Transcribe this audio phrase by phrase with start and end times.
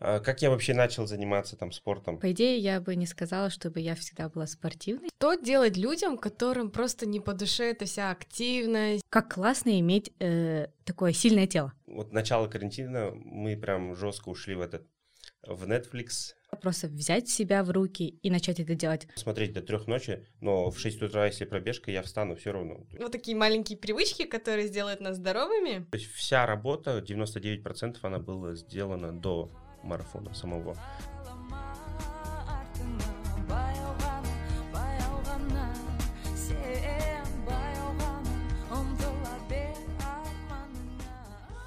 [0.00, 2.18] А как я вообще начал заниматься там спортом?
[2.18, 5.10] По идее, я бы не сказала, чтобы я всегда была спортивной.
[5.18, 9.02] Что делать людям, которым просто не по душе эта вся активность?
[9.10, 11.72] Как классно иметь э, такое сильное тело.
[11.86, 14.86] Вот начало карантина мы прям жестко ушли в этот
[15.46, 16.34] в Netflix.
[16.62, 19.06] Просто взять себя в руки и начать это делать.
[19.14, 22.86] Смотреть до трех ночи, но в 6 утра, если пробежка, я встану все равно.
[22.98, 25.84] Вот такие маленькие привычки, которые сделают нас здоровыми.
[25.90, 29.50] То есть вся работа, 99% она была сделана до
[29.88, 30.76] марафона самого.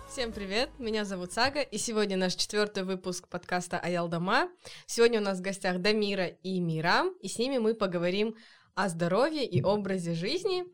[0.07, 4.49] Всем привет, меня зовут Сага, и сегодня наш четвертый выпуск подкаста Аялдама.
[4.85, 8.35] Сегодня у нас в гостях Дамира и Мирам, и с ними мы поговорим
[8.75, 10.65] о здоровье и образе жизни.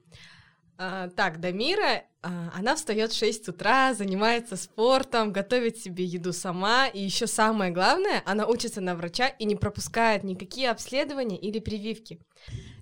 [0.80, 6.88] А, так, Дамира, а, она встает в 6 утра, занимается спортом, готовит себе еду сама,
[6.88, 12.19] и еще самое главное, она учится на врача и не пропускает никакие обследования или прививки.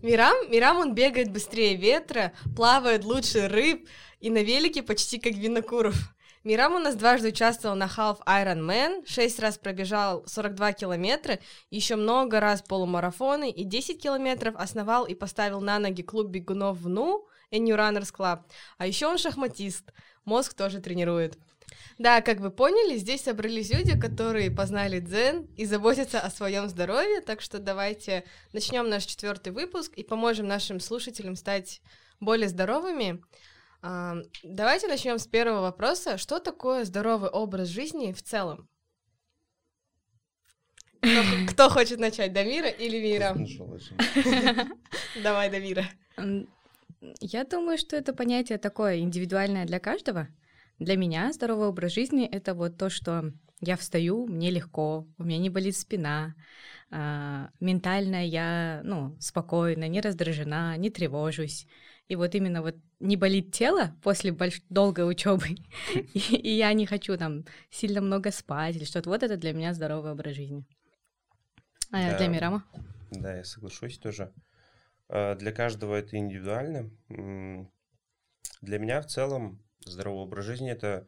[0.01, 3.87] Мирам, Мирам он бегает быстрее ветра, плавает лучше рыб
[4.19, 5.95] и на велике почти как Винокуров.
[6.43, 11.39] Мирам у нас дважды участвовал на Half Ironman, шесть раз пробежал 42 километра,
[11.71, 16.89] еще много раз полумарафоны и 10 километров основал и поставил на ноги клуб бегунов в
[16.89, 18.41] НУ, и New Runners Club.
[18.77, 19.91] А еще он шахматист,
[20.25, 21.37] мозг тоже тренирует.
[21.97, 27.21] Да, как вы поняли, здесь собрались люди, которые познали дзен и заботятся о своем здоровье,
[27.21, 31.81] так что давайте начнем наш четвертый выпуск и поможем нашим слушателям стать
[32.19, 33.23] более здоровыми.
[33.81, 36.17] А, давайте начнем с первого вопроса.
[36.17, 38.67] Что такое здоровый образ жизни в целом?
[40.99, 43.35] Кто, кто хочет начать, Дамира или Мира?
[45.23, 45.85] Давай, Дамира.
[47.19, 50.27] Я думаю, что это понятие такое индивидуальное для каждого.
[50.79, 55.37] Для меня здоровый образ жизни— это вот то, что я встаю, мне легко, у меня
[55.37, 56.35] не болит спина,
[56.91, 61.67] э, ментально я, ну, спокойна, не раздражена, не тревожусь.
[62.07, 64.61] И вот именно вот не болит тело после больш...
[64.69, 65.55] долгой учебы,
[66.13, 69.09] и, я не хочу там сильно много спать или что-то.
[69.09, 70.65] Вот это для меня здоровый образ жизни.
[71.91, 72.63] А для Мирама?
[73.11, 74.31] Да, я соглашусь тоже.
[75.09, 76.91] Э, для каждого это индивидуально.
[78.61, 81.07] Для меня в целом здоровый образ жизни это,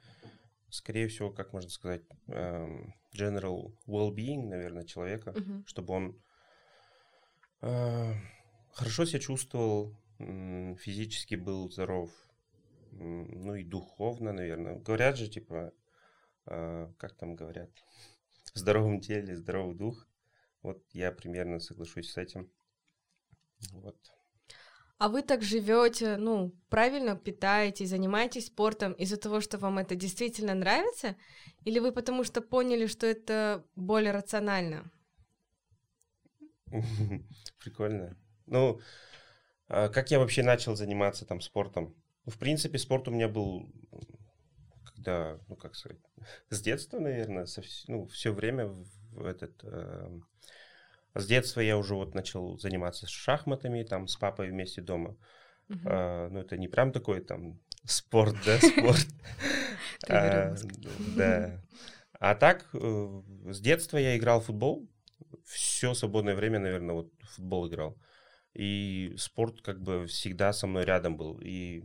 [0.70, 5.64] скорее всего, как можно сказать, эм, general well-being, наверное, человека, uh-huh.
[5.66, 6.22] чтобы он
[7.62, 8.14] э,
[8.74, 12.12] хорошо себя чувствовал, физически был здоров,
[12.92, 14.76] ну и духовно, наверное.
[14.76, 15.72] Говорят же, типа,
[16.48, 17.70] э, как там говорят,
[18.54, 20.08] в здоровом теле здоровый дух.
[20.64, 22.52] Вот я примерно соглашусь с этим.
[23.72, 23.96] Вот.
[25.00, 30.56] А вы так живете, ну, правильно питаетесь, занимаетесь спортом из-за того, что вам это действительно
[30.56, 31.16] нравится?
[31.66, 34.92] Или вы потому что поняли, что это более рационально?
[37.60, 38.18] Прикольно.
[38.48, 38.80] Ну,
[39.68, 41.96] а как я вообще начал заниматься там спортом?
[42.26, 43.70] Ну, в принципе, спорт у меня был,
[44.84, 46.00] когда, ну, как сказать,
[46.50, 49.64] с детства, наверное, со, ну, все время в этот...
[49.64, 50.20] Э,
[51.20, 55.18] с детства я уже вот начал заниматься шахматами, там, с папой вместе дома.
[55.70, 55.82] Uh-huh.
[55.86, 59.08] А, ну, это не прям такой там спорт, да, спорт.
[60.10, 60.56] А,
[61.16, 61.62] да.
[62.20, 64.88] А так, э, с детства я играл в футбол.
[65.44, 67.98] Все свободное время, наверное, вот футбол играл.
[68.54, 71.40] И спорт как бы всегда со мной рядом был.
[71.42, 71.84] И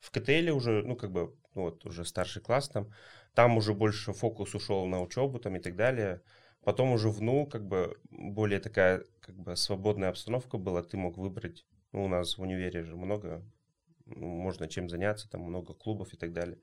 [0.00, 2.90] в КТЛ уже, ну, как бы, ну, вот уже старший класс там,
[3.34, 6.22] там уже больше фокус ушел на учебу там и так далее.
[6.62, 11.16] Потом уже в НУ как бы более такая как бы свободная обстановка была, ты мог
[11.16, 13.42] выбрать, ну, у нас в универе же много,
[14.06, 16.58] ну, можно чем заняться, там много клубов и так далее.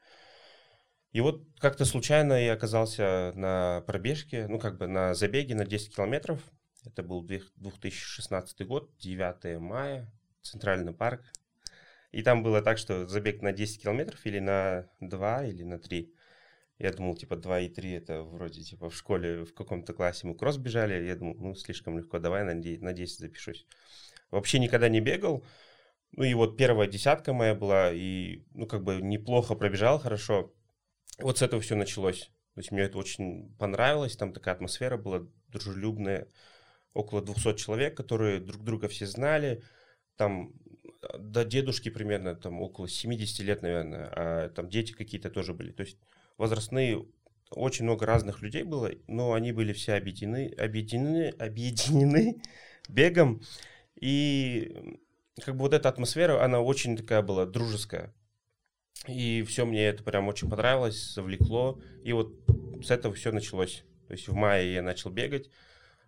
[1.12, 5.96] И вот как-то случайно я оказался на пробежке, ну, как бы на забеге на 10
[5.96, 6.42] километров.
[6.86, 11.24] Это был 2016 год, 9 мая, Центральный парк.
[12.12, 16.14] И там было так, что забег на 10 километров или на 2, или на 3.
[16.80, 20.36] Я думал, типа, 2 и 3 это вроде, типа, в школе в каком-то классе мы
[20.36, 21.08] кросс бежали.
[21.08, 23.66] Я думал, ну, слишком легко, давай на 10, на 10 запишусь.
[24.30, 25.44] Вообще никогда не бегал.
[26.12, 30.54] Ну, и вот первая десятка моя была, и, ну, как бы неплохо пробежал, хорошо.
[31.20, 32.30] Вот с этого все началось.
[32.54, 36.28] То есть мне это очень понравилось, там такая атмосфера была дружелюбная,
[36.94, 39.64] около 200 человек, которые друг друга все знали,
[40.16, 40.54] там
[41.20, 45.72] до дедушки примерно, там около 70 лет, наверное, а там дети какие-то тоже были.
[45.72, 46.00] То есть
[46.38, 47.06] возрастные,
[47.52, 52.42] очень много разных людей было, но они были все объединены, объединены, объединены
[52.90, 53.42] бегом.
[53.96, 55.00] И
[55.42, 58.14] как бы вот эта атмосфера, она очень такая была дружеская.
[59.08, 61.80] И все мне это прям очень понравилось, завлекло.
[62.04, 62.34] И вот
[62.84, 63.84] с этого все началось.
[64.08, 65.50] То есть в мае я начал бегать,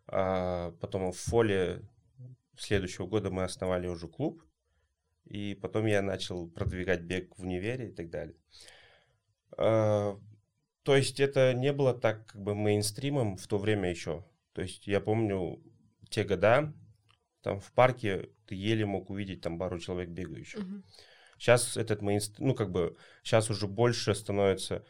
[0.08, 1.84] а потом в фоле
[2.58, 4.44] следующего года мы основали уже клуб,
[5.26, 8.36] и потом я начал продвигать бег в универе и так далее.
[9.58, 10.20] А,
[10.84, 14.26] то есть это не было так как бы мейнстримом в то время еще.
[14.54, 15.62] То есть я помню
[16.10, 16.74] те года,
[17.42, 20.62] там в парке ты еле мог увидеть там пару человек бегающих.
[20.62, 20.84] Uh-huh.
[21.38, 24.84] Сейчас этот мейнстрим, ну как бы, сейчас уже больше становится,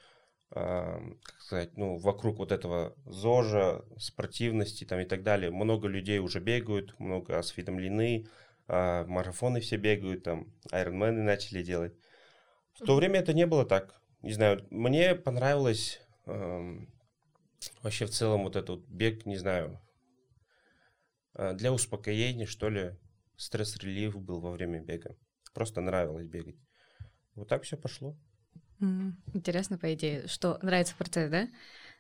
[0.52, 5.52] э, как сказать, ну вокруг вот этого ЗОЖа, спортивности там и так далее.
[5.52, 8.28] Много людей уже бегают, много осведомлены,
[8.68, 11.94] э, марафоны все бегают, там, айронмены начали делать.
[12.74, 13.99] В то время это не было так.
[14.22, 16.80] Не знаю, мне понравилось э,
[17.82, 19.80] вообще в целом вот этот бег, не знаю,
[21.36, 22.98] э, для успокоения, что ли,
[23.38, 25.16] стресс-релив был во время бега.
[25.54, 26.58] Просто нравилось бегать.
[27.36, 28.18] Вот так все пошло.
[29.34, 31.50] Интересно, по идее, что нравится процесс, да?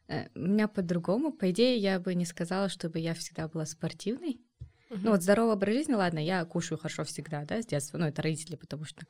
[0.07, 1.31] Э, у меня по-другому.
[1.31, 4.41] По идее, я бы не сказала, чтобы я всегда была спортивной.
[4.89, 4.99] Uh-huh.
[5.03, 7.97] Ну вот здоровый образ жизни, ладно, я кушаю хорошо всегда, да, с детства.
[7.97, 9.05] Ну это родители, потому что...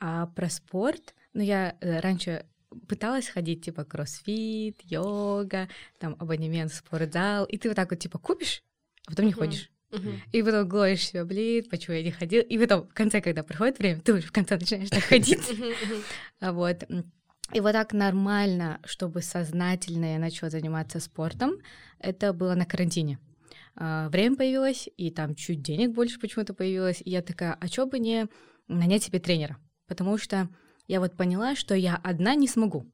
[0.00, 2.46] А про спорт, ну я э, раньше
[2.88, 8.18] пыталась ходить, типа, кроссфит, йога, там, абонемент в спортзал, и ты вот так вот, типа,
[8.18, 8.62] купишь,
[9.06, 9.70] а потом не ходишь.
[9.90, 10.14] Uh-huh.
[10.32, 12.42] И потом глоишь себя, блин, почему я не ходил.
[12.42, 15.48] И потом, в конце, когда проходит время, ты уже в конце начинаешь так ходить.
[16.40, 16.82] А вот.
[17.52, 21.58] И вот так нормально, чтобы сознательно я начала заниматься спортом,
[22.00, 23.18] это было на карантине.
[23.76, 27.00] А, время появилось, и там чуть денег больше почему-то появилось.
[27.04, 28.26] И я такая, а чё бы не
[28.66, 29.58] нанять себе тренера?
[29.86, 30.48] Потому что
[30.86, 32.86] я вот поняла, что я одна не смогу.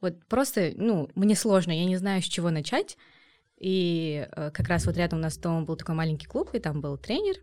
[0.00, 2.98] Вот просто, ну, мне сложно, я не знаю, с чего начать.
[3.58, 6.80] И э, как раз вот рядом у нас дома был такой маленький клуб, и там
[6.80, 7.36] был тренер.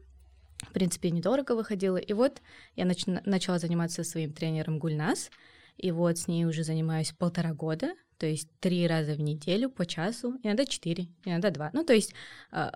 [0.69, 1.97] В принципе, недорого выходило.
[1.97, 2.41] И вот
[2.75, 5.31] я нач- начала заниматься своим тренером Гульнас.
[5.77, 9.87] И вот с ней уже занимаюсь полтора года, то есть три раза в неделю по
[9.87, 11.71] часу, иногда четыре, иногда два.
[11.73, 12.13] Ну, то есть
[12.51, 12.69] э,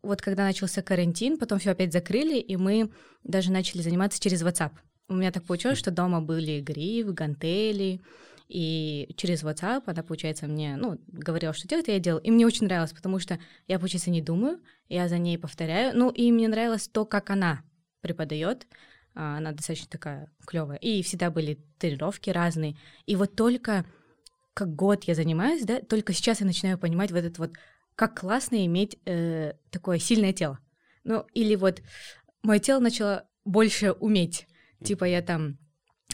[0.00, 2.90] вот когда начался карантин, потом все опять закрыли, и мы
[3.24, 4.72] даже начали заниматься через WhatsApp.
[5.08, 8.00] У меня так получилось, что дома были гриф, гантели,
[8.48, 12.20] и через WhatsApp она, получается, мне, ну, говорила, что делать, я делала.
[12.20, 15.96] И мне очень нравилось, потому что я, получается, не думаю, я за ней повторяю.
[15.96, 17.62] Ну, и мне нравилось то, как она
[18.00, 18.66] преподает.
[19.14, 20.78] А, она достаточно такая клевая.
[20.78, 22.76] И всегда были тренировки разные.
[23.06, 23.84] И вот только
[24.54, 27.52] как год я занимаюсь, да, только сейчас я начинаю понимать вот это вот,
[27.94, 30.58] как классно иметь э, такое сильное тело.
[31.04, 31.82] Ну, или вот
[32.42, 34.46] мое тело начало больше уметь.
[34.82, 35.58] Типа я там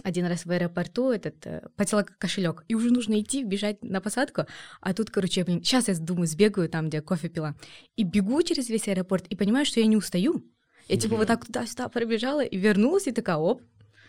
[0.02, 4.46] один раз в аэропорту этот э, потела кошелек, и уже нужно идти, бежать на посадку,
[4.80, 7.54] а тут, короче, блин, сейчас я думаю, сбегаю там, где кофе пила,
[7.96, 10.44] и бегу через весь аэропорт, и понимаю, что я не устаю.
[10.88, 13.62] Я типа вот так туда-сюда пробежала, и вернулась, и такая, оп,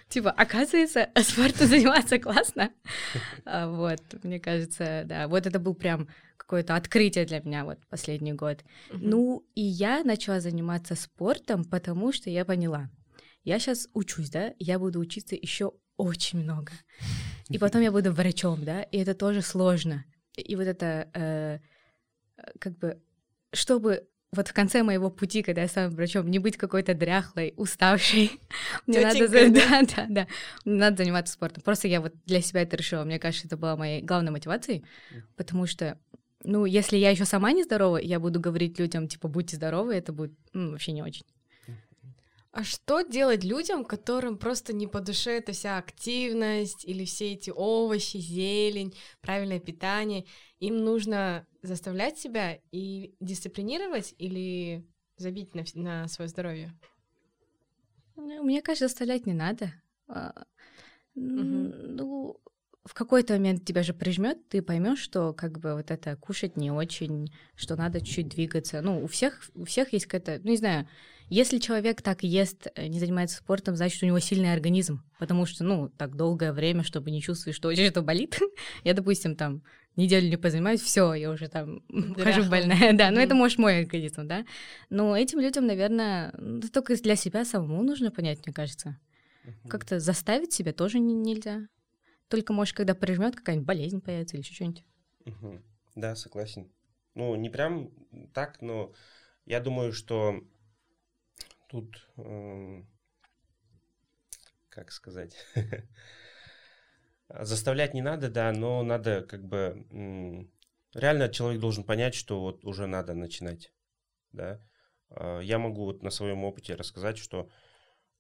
[0.08, 2.72] типа, оказывается, спортом заниматься классно.
[3.46, 6.08] А, вот, мне кажется, да, вот это был прям
[6.38, 8.64] какое-то открытие для меня вот последний год.
[8.92, 12.90] Ну, и я начала заниматься спортом, потому что я поняла—
[13.44, 16.72] я сейчас учусь, да, я буду учиться еще очень много.
[17.50, 20.06] И потом я буду врачом, да, и это тоже сложно.
[20.36, 21.60] И вот это э,
[22.60, 23.00] как бы,
[23.54, 28.32] чтобы вот в конце моего пути, когда я стану врачом, не быть какой-то дряхлой, уставшей.
[28.88, 29.50] Мне надо, да?
[29.50, 30.28] да, да, да,
[30.66, 31.62] мне надо заниматься спортом.
[31.64, 33.04] Просто я вот для себя это решила.
[33.04, 34.84] Мне кажется, это была моей главной мотивацией,
[35.36, 36.00] потому что,
[36.44, 40.14] ну, если я еще сама не здорова, я буду говорить людям, типа, будьте здоровы, это
[40.14, 41.26] будет ну, вообще не очень.
[42.54, 47.50] А что делать людям, которым просто не по душе эта вся активность или все эти
[47.50, 50.26] овощи, зелень, правильное питание?
[50.60, 56.72] Им нужно заставлять себя и дисциплинировать или забить на, на свое здоровье?
[58.16, 59.74] Ну, мне кажется, заставлять не надо.
[60.08, 60.36] Угу.
[61.16, 62.40] Ну,
[62.86, 66.70] в какой-то момент тебя же прижмет, ты поймешь, что как бы вот это кушать не
[66.70, 68.82] очень, что надо чуть двигаться.
[68.82, 70.88] Ну, у всех, у всех есть какая-то, ну, не знаю,
[71.34, 75.64] если человек так ест, э, не занимается спортом, значит, у него сильный организм, потому что,
[75.64, 78.40] ну, так долгое время, чтобы не чувствовать, что очень что болит.
[78.84, 79.64] я, допустим, там
[79.96, 81.82] неделю не позанимаюсь, все, я уже там
[82.18, 84.46] хожу больная, да, но это может мой организм, да.
[84.92, 86.32] Но этим людям, наверное,
[86.72, 89.00] только для себя самому нужно понять, мне кажется.
[89.68, 91.68] Как-то заставить себя тоже нельзя.
[92.28, 94.86] Только, может, когда прижмет, какая-нибудь болезнь появится или что-нибудь.
[95.96, 96.72] Да, согласен.
[97.16, 97.90] Ну, не прям
[98.34, 98.94] так, но
[99.46, 100.44] я думаю, что
[101.74, 102.84] тут, э,
[104.70, 105.36] как сказать,
[107.30, 110.48] заставлять не надо, да, но надо как бы
[110.94, 113.74] реально человек должен понять, что вот уже надо начинать,
[114.34, 114.62] да.
[115.10, 117.50] А, я могу вот на своем опыте рассказать, что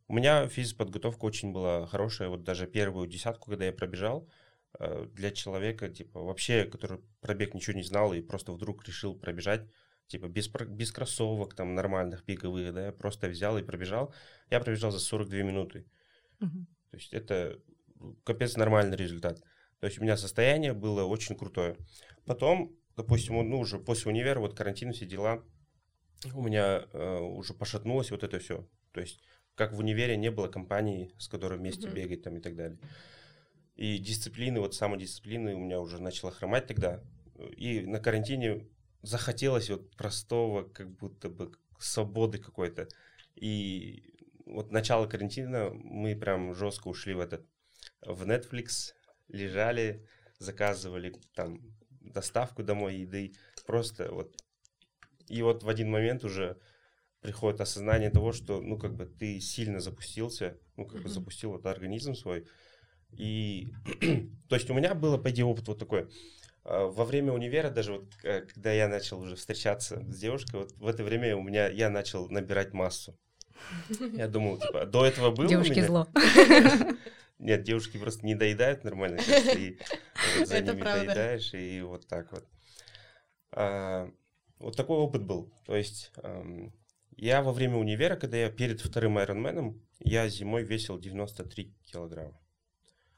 [0.08, 4.28] у меня физподготовка очень была хорошая, вот даже первую десятку, когда я пробежал,
[4.80, 9.70] э, для человека, типа, вообще, который пробег ничего не знал и просто вдруг решил пробежать,
[10.08, 14.14] типа, без, без кроссовок, там, нормальных, беговых, да, просто взял и пробежал.
[14.50, 15.86] Я пробежал за 42 минуты.
[16.40, 16.68] Мгм.
[16.92, 17.60] То есть это
[18.24, 19.42] капец нормальный результат.
[19.80, 21.78] То есть у меня состояние было очень крутое.
[22.26, 25.44] Потом, допустим, ну, уже после универа, вот карантин, все дела,
[26.34, 28.68] у меня э, уже пошатнулось вот это все.
[28.92, 29.22] То есть
[29.56, 31.96] как в универе не было компании, с которой вместе Мгм.
[31.96, 32.80] бегать там и так далее.
[33.76, 37.02] И дисциплины, вот самодисциплины у меня уже начала хромать тогда.
[37.58, 38.68] И на карантине
[39.04, 42.88] захотелось вот простого, как будто бы свободы какой-то.
[43.36, 47.46] И вот начало карантина мы прям жестко ушли в этот,
[48.02, 48.94] в Netflix,
[49.28, 50.08] лежали,
[50.40, 51.60] заказывали там
[52.02, 53.34] доставку домой еды,
[53.66, 54.36] просто вот.
[55.28, 56.58] И вот в один момент уже
[57.22, 61.66] приходит осознание того, что, ну, как бы ты сильно запустился, ну, как бы запустил вот
[61.66, 62.46] организм свой.
[63.12, 63.70] И,
[64.50, 66.10] то есть у меня было, по идее, опыт вот такой.
[66.66, 70.72] А, Во время универа, даже вот, э, когда я начал уже встречаться с девушкой, вот
[70.74, 73.18] в это время у меня, я начал набирать массу.
[74.14, 76.08] Я думал, типа, до этого было Девушки зло.
[77.40, 79.20] Нет, девушки просто не доедают нормально,
[79.58, 79.78] и
[80.40, 81.06] вот за Это ними правда.
[81.06, 82.46] доедаешь, и вот так вот.
[83.52, 84.10] А,
[84.60, 85.52] Вот такой опыт был.
[85.66, 86.12] То есть
[87.18, 92.40] я во время универа, когда я перед вторым Ironman, я зимой весил 93 килограмма.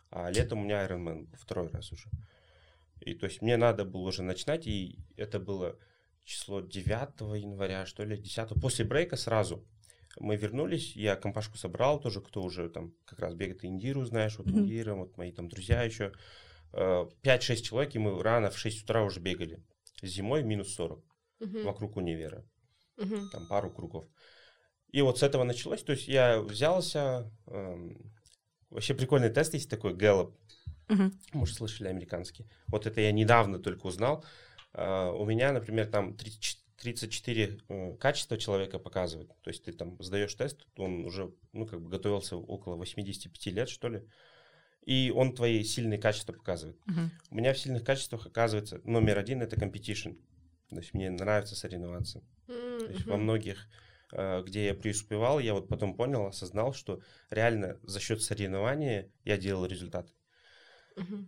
[0.09, 2.09] А летом у меня Ironman второй раз уже.
[3.05, 5.77] И то есть мне надо было уже начинать, и это было
[6.23, 9.63] число 9 января, что ли, 10 после брейка сразу.
[10.19, 14.47] Мы вернулись, я компашку собрал тоже, кто уже там как раз бегает Индиру, знаешь, вот
[14.47, 14.61] Мгм.
[14.61, 16.13] Индира, вот мои там друзья еще.
[16.73, 19.63] Э, 5-6 человек, и мы рано в 6 утра уже бегали.
[20.01, 21.05] Зимой минус 40
[21.39, 21.63] Мгм.
[21.63, 22.43] вокруг универа
[22.97, 23.29] Мгм.
[23.29, 24.05] там пару кругов.
[24.91, 28.13] И вот с этого началось, то есть я взялся, эм,
[28.69, 30.33] вообще прикольный тест есть такой, Gallup,
[30.87, 31.19] Мгм.
[31.33, 32.45] может, слышали американский.
[32.67, 34.23] Вот это я недавно только узнал.
[34.73, 39.29] А, у меня, например, там 34 34 э, качества человека показывает.
[39.41, 43.69] То есть ты там сдаешь тест, он уже, ну, как бы готовился около 85 лет,
[43.69, 44.03] что ли.
[44.85, 46.77] И он твои сильные качества показывает.
[46.85, 47.11] Мгм.
[47.31, 50.19] У меня в сильных качествах оказывается номер один это competition.
[50.69, 52.23] То есть мне нравится соревноваться.
[52.47, 53.67] То есть во многих,
[54.11, 57.01] э, где я преуспевал, я вот потом понял, осознал, что
[57.31, 60.07] реально за счет соревнования я делал результат.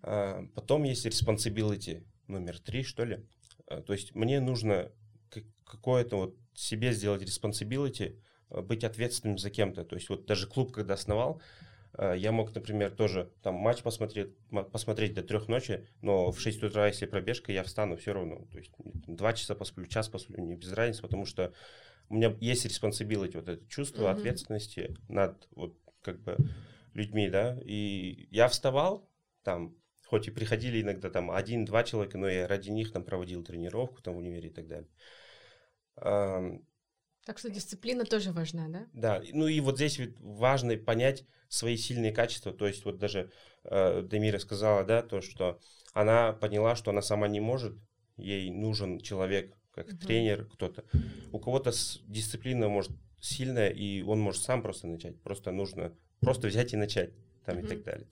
[0.03, 3.25] А, Потом есть responsibility номер три, что ли.
[3.67, 4.91] А, То есть мне нужно
[5.65, 8.19] какое-то вот себе сделать responsibility,
[8.49, 9.83] а, быть ответственным за кем-то.
[9.83, 11.41] То есть вот даже клуб, когда основал,
[12.15, 14.27] я мог, например, тоже там матч посмотреть,
[14.71, 18.45] посмотреть до трех ночи, но в 6 утра, если пробежка, я встану все равно.
[18.51, 18.71] То есть
[19.07, 21.53] два часа посплю, час посплю, не без разницы, потому что
[22.09, 24.19] у меня есть responsibility, вот это чувство Мгм.
[24.19, 26.37] ответственности над вот как бы
[26.93, 29.06] людьми, да, и я вставал
[29.47, 29.73] там,
[30.05, 34.15] хоть и приходили иногда там один-два человека, но я ради них там проводил тренировку там
[34.15, 34.89] в универе и так далее.
[37.25, 38.85] Так что дисциплина тоже важна, да?
[38.93, 42.51] да, и- ну и вот здесь важно понять свои сильные качества.
[42.51, 43.31] То есть вот даже
[43.63, 45.59] э, Демира сказала, да, то, что
[45.93, 47.73] она поняла, что она сама не может,
[48.17, 49.97] ей нужен человек, как Мгм.
[49.99, 50.83] тренер, кто-то.
[51.31, 51.71] У кого-то
[52.07, 55.21] дисциплина может сильная, и он может сам просто начать.
[55.21, 57.11] Просто нужно просто взять и начать
[57.45, 57.69] там и Мгм.
[57.69, 58.07] так далее.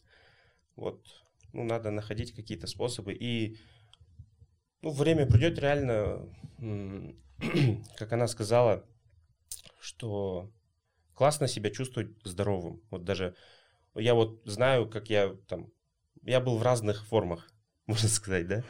[0.76, 1.06] Вот,
[1.54, 3.14] ну, надо находить какие-то способы.
[3.14, 3.58] И
[4.82, 6.30] ну, время придет реально,
[7.98, 8.86] как она сказала,
[9.80, 10.52] что
[11.14, 12.82] классно себя чувствовать здоровым.
[12.92, 13.36] Вот даже
[13.96, 15.72] я вот знаю, как я там,
[16.24, 17.50] я был в разных формах,
[17.88, 18.64] можно сказать, да.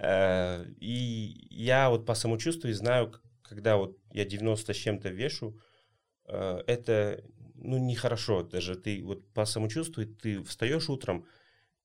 [0.00, 5.58] Э, И я вот по самочувствию знаю, когда вот я 90 с чем-то вешу,
[6.26, 7.24] э, это
[7.58, 8.76] ну нехорошо даже.
[8.76, 11.26] Ты вот по самочувствию ты встаешь утром,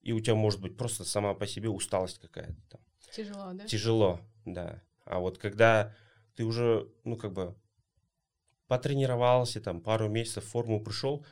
[0.02, 2.82] и у тебя может быть просто сама по себе усталость какая-то там.
[3.12, 3.66] Тяжело, да?
[3.66, 4.84] Тяжело, да.
[5.06, 5.94] А вот когда
[6.36, 7.56] ты уже, ну, как бы
[8.68, 11.26] потренировался, там, пару месяцев в форму пришел,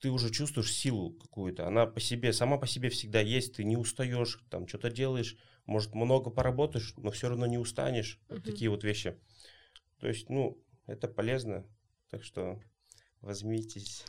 [0.00, 1.66] ты уже чувствуешь силу какую-то.
[1.66, 5.94] Она по себе, сама по себе всегда есть, ты не устаешь, там, что-то делаешь, может,
[5.94, 8.20] много поработаешь, но все равно не устанешь.
[8.28, 8.44] Вот Мгм.
[8.44, 9.18] такие вот вещи.
[10.00, 11.66] То есть, ну, это полезно.
[12.10, 12.60] Так что
[13.20, 14.04] возьмитесь.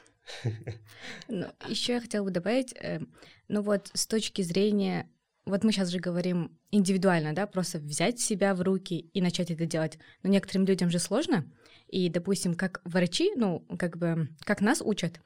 [1.28, 3.02] Ну, еще я хотела бы добавить, э,
[3.48, 5.10] ну вот с точки зрения,
[5.46, 9.66] вот мы сейчас же говорим индивидуально, да, просто взять себя в руки и начать это
[9.66, 9.98] делать.
[10.24, 11.46] Но некоторым людям же сложно.
[11.88, 15.20] И, допустим, как врачи, ну, как бы, как нас учат,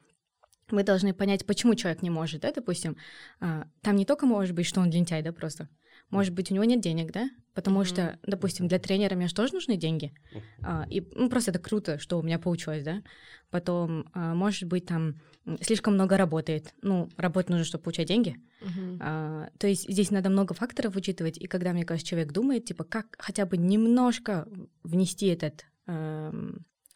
[0.70, 2.96] мы должны понять, почему человек не может, да, допустим.
[3.40, 5.68] а, Там не только может быть, что он лентяй, да, просто.
[6.08, 7.28] Может быть, у него нет денег, да?
[7.54, 7.84] Потому mm-hmm.
[7.84, 10.12] что, допустим, для тренера мне же тоже нужны деньги.
[10.60, 13.02] А, и ну, просто это круто, что у меня получилось, да.
[13.50, 15.20] Потом, а, может быть, там
[15.60, 16.74] слишком много работает.
[16.82, 18.36] Ну, работать нужно, чтобы получать деньги.
[18.60, 18.98] Mm-hmm.
[19.00, 21.38] А, то есть здесь надо много факторов учитывать.
[21.38, 24.48] И когда, мне кажется, человек думает, типа, как хотя бы немножко
[24.82, 26.32] внести этот э,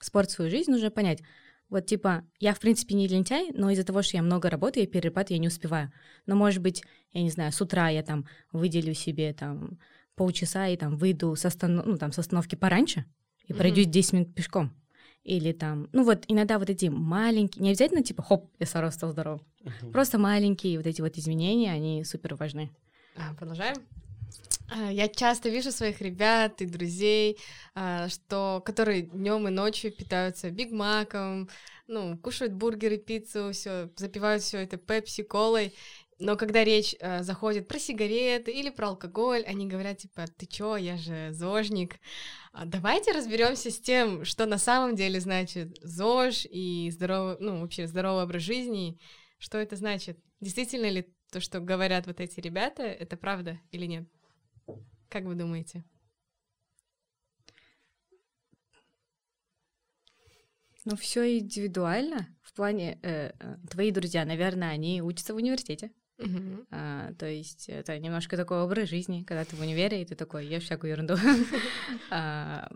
[0.00, 1.20] спорт в свою жизнь, нужно понять,
[1.70, 4.90] вот типа, я в принципе не лентяй, но из-за того, что я много работаю, я
[4.90, 5.92] перепад, я не успеваю.
[6.26, 9.78] Но может быть, я не знаю, с утра я там выделю себе там
[10.18, 11.86] полчаса и там выйду с, останов...
[11.86, 13.04] ну, там, с остановки пораньше
[13.46, 13.56] и mm-hmm.
[13.56, 14.74] пройду 10 минут пешком.
[15.24, 19.10] Или там, ну вот иногда вот эти маленькие, не обязательно типа хоп, я сразу стал
[19.12, 19.40] здоров.
[19.62, 19.92] Mm-hmm.
[19.92, 22.70] Просто маленькие вот эти вот изменения, они супер важны.
[23.16, 23.76] А, продолжаем.
[24.70, 27.38] А, я часто вижу своих ребят и друзей,
[27.74, 31.48] а, что, которые днем и ночью питаются бигмаком,
[31.86, 35.72] ну, кушают бургеры, пиццу, все, запивают все это пепси, колой.
[36.20, 40.76] Но когда речь э, заходит про сигареты или про алкоголь, они говорят типа, ты чё,
[40.76, 42.00] я же зожник.
[42.52, 47.86] А давайте разберемся с тем, что на самом деле значит ЗОЖ и здоровый, ну вообще
[47.86, 48.98] здоровый образ жизни.
[49.38, 50.18] Что это значит?
[50.40, 54.08] Действительно ли то, что говорят вот эти ребята, это правда или нет?
[55.08, 55.84] Как вы думаете?
[60.84, 62.34] Ну, все индивидуально.
[62.42, 65.92] В плане э, э, твои друзья, наверное, они учатся в университете.
[66.18, 66.66] Uh-huh.
[66.72, 70.46] А, то есть это немножко такой образ жизни, когда ты в универе, и ты такой
[70.46, 71.14] ешь всякую ерунду.
[72.10, 72.68] а,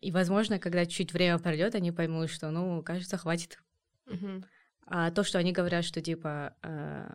[0.00, 3.58] и, возможно, когда чуть время пройдет, они поймут, что, ну, кажется, хватит.
[4.06, 4.44] Uh-huh.
[4.86, 7.14] А то, что они говорят, что типа а,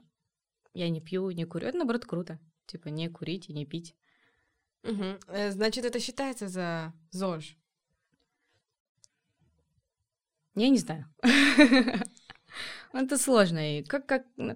[0.74, 2.40] я не пью, не курю, это наоборот круто.
[2.66, 3.96] Типа не курить и не пить.
[4.84, 5.52] Uh-huh.
[5.52, 7.58] Значит, это считается за ЗОЖ?
[10.56, 11.06] Я не знаю.
[12.96, 13.80] Это сложно.
[13.80, 14.26] И как, как...
[14.38, 14.56] Ну,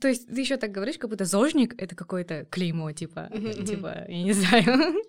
[0.00, 3.28] то есть ты еще так говоришь, как будто зожник— это какое-то клеймо, типа,
[3.66, 5.02] типа, я не знаю.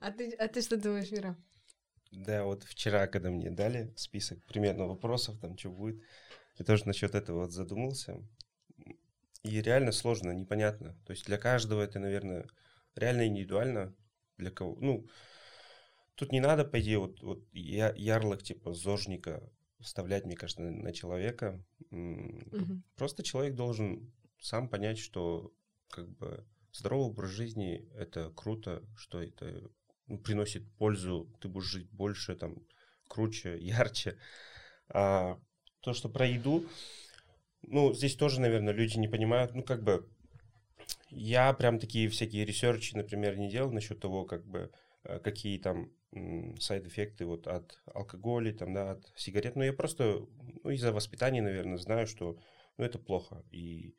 [0.00, 1.36] А ты, а ты что думаешь, Мира?
[2.10, 6.02] Да, вот вчера, когда мне дали список примерно вопросов, там, что будет,
[6.58, 8.20] я тоже насчет этого вот задумался.
[9.42, 10.96] И реально сложно, непонятно.
[11.06, 12.46] То есть для каждого это, наверное,
[12.96, 13.94] реально индивидуально.
[14.38, 15.06] Для кого, ну,
[16.16, 19.42] тут не надо, по идее, вот, вот я, ярлык типа зожника
[19.82, 21.64] вставлять, мне кажется, на человека.
[21.90, 22.82] Угу.
[22.96, 25.52] Просто человек должен сам понять, что
[25.90, 29.70] как бы здоровый образ жизни это круто, что это
[30.06, 32.56] ну, приносит пользу, ты будешь жить больше, там,
[33.08, 34.18] круче, ярче.
[34.88, 35.38] А
[35.80, 36.66] то, что про еду,
[37.62, 40.08] ну, здесь тоже, наверное, люди не понимают, ну, как бы,
[41.10, 44.70] я прям такие всякие research и, например, не делал насчет того, как бы,
[45.04, 49.56] э, какие там side effect ы вот от алкоголя, там, да, от сигарет.
[49.56, 50.26] Но я просто
[50.62, 52.38] ну, из-за воспитания, наверное, знаю, что
[52.76, 53.42] ну, это плохо.
[53.50, 53.94] И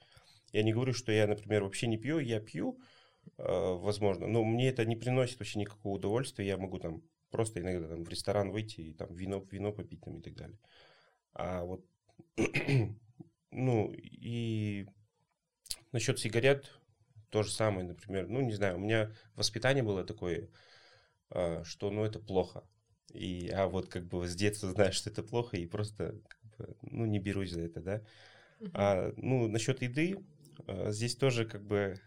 [0.52, 2.80] я не говорю, что я, например, вообще не пью, я пью,
[3.38, 6.45] э, возможно, но мне это не приносит вообще никакого удовольствия.
[6.45, 10.19] Я могу там просто иногда там в ресторан выйти и там вино, вино попить там
[10.19, 10.60] и так далее.
[11.34, 11.84] А вот,
[13.52, 14.86] ну, и
[15.91, 16.71] насчет сигарет
[17.30, 20.49] то же самое, например, ну, не знаю, у меня воспитание было такое,
[21.63, 22.63] что ну это плохо.
[23.13, 26.76] И, а вот как бы с детства знаешь, что это плохо, и просто как бы,
[26.82, 28.02] ну не берусь за это, да.
[28.60, 28.72] Uh-huh.
[28.74, 30.17] А, ну, насчет еды,
[30.67, 32.00] а, здесь тоже как бы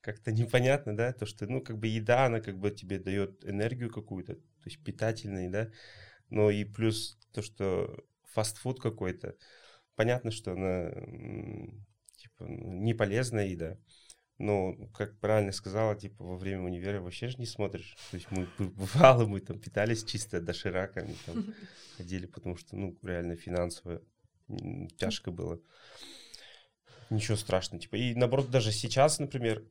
[0.00, 3.92] как-то непонятно, да, то, что, ну, как бы еда, она как бы тебе дает энергию
[3.92, 5.70] какую-то, то есть питательный, да,
[6.30, 9.36] но и плюс то, что фастфуд какой-то,
[9.96, 10.90] понятно, что она,
[12.16, 13.76] типа, не полезная еда,
[14.38, 17.96] ну, как правильно сказала, типа, во время универа вообще же не смотришь.
[18.10, 21.44] То есть мы бывало, мы там питались чисто дошираками, там
[21.96, 24.00] ходили, потому что, ну, реально финансово
[24.96, 25.60] тяжко было.
[27.10, 27.96] Ничего страшного, типа.
[27.96, 29.64] И наоборот, даже сейчас, например,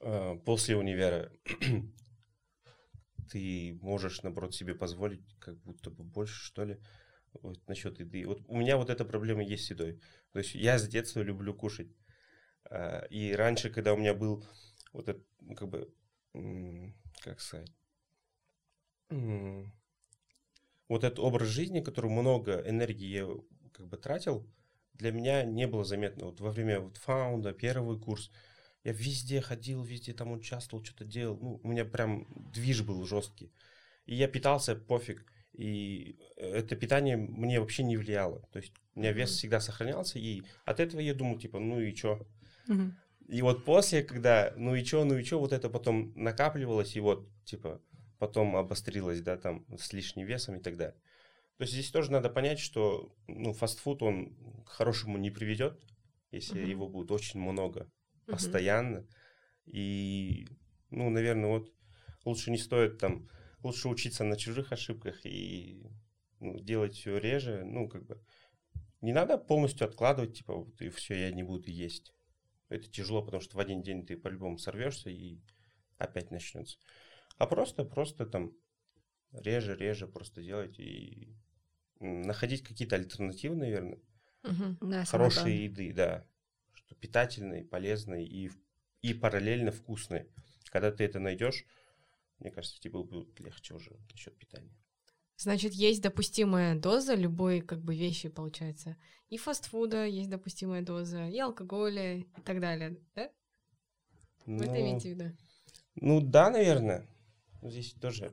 [0.00, 1.30] э, после универа
[3.30, 6.78] ты можешь, наоборот, себе позволить как будто бы больше, что ли,
[7.40, 8.26] вот насчет еды.
[8.26, 10.00] Вот у меня вот эта проблема есть с едой.
[10.32, 11.88] То есть я с детства люблю кушать.
[12.74, 14.44] А, и раньше, когда у меня был
[14.94, 15.92] вот этот, ну, как бы,
[17.20, 17.70] как сказать,
[20.88, 23.28] вот этот образ жизни, который много энергии я
[23.72, 24.46] как бы тратил,
[24.94, 26.26] для меня не было заметно.
[26.26, 28.30] Вот во время вот фаунда, первый курс,
[28.84, 31.38] я везде ходил, везде там участвовал, что-то делал.
[31.40, 33.52] Ну, у меня прям движ был жесткий.
[34.06, 35.26] И я питался пофиг.
[35.52, 38.40] И это питание мне вообще не влияло.
[38.50, 40.18] То есть у меня вес всегда сохранялся.
[40.18, 42.26] И от этого я думал, типа, ну и что?
[43.28, 47.00] И вот после, когда, ну и чё, ну и чё, вот это потом накапливалось, и
[47.00, 47.80] вот, типа,
[48.18, 50.96] потом обострилось, да, там, с лишним весом и так далее.
[51.56, 55.80] То есть здесь тоже надо понять, что, ну, фастфуд, он к хорошему не приведет,
[56.30, 56.70] если uh-huh.
[56.70, 57.90] его будет очень много,
[58.26, 58.98] постоянно.
[58.98, 59.72] Uh-huh.
[59.72, 60.48] И,
[60.90, 61.72] ну, наверное, вот
[62.24, 63.28] лучше не стоит там,
[63.62, 65.86] лучше учиться на чужих ошибках и
[66.40, 68.20] ну, делать все реже, ну, как бы,
[69.00, 72.12] не надо полностью откладывать, типа, вот, и все, я не буду есть.
[72.72, 75.38] Это тяжело, потому что в один день ты по-любому сорвешься и
[75.98, 76.78] опять начнется.
[77.38, 78.52] А просто, просто там
[79.32, 81.36] реже, реже просто делать и
[82.00, 84.00] находить какие-то альтернативы, наверное.
[84.44, 84.88] Угу.
[84.90, 86.26] Да, Хорошие еды, да.
[86.74, 88.50] Что питательные, полезные и,
[89.02, 90.28] и параллельно вкусные.
[90.70, 91.64] Когда ты это найдешь,
[92.38, 94.74] мне кажется, тебе будет легче уже насчет питания.
[95.42, 98.96] Значит, есть допустимая доза любой как бы вещи, получается.
[99.28, 103.28] И фастфуда есть допустимая доза, и алкоголя, и так далее, да?
[104.46, 105.36] Ну, Вы это имеете в виду?
[105.96, 107.08] Ну да, наверное.
[107.60, 108.32] Здесь тоже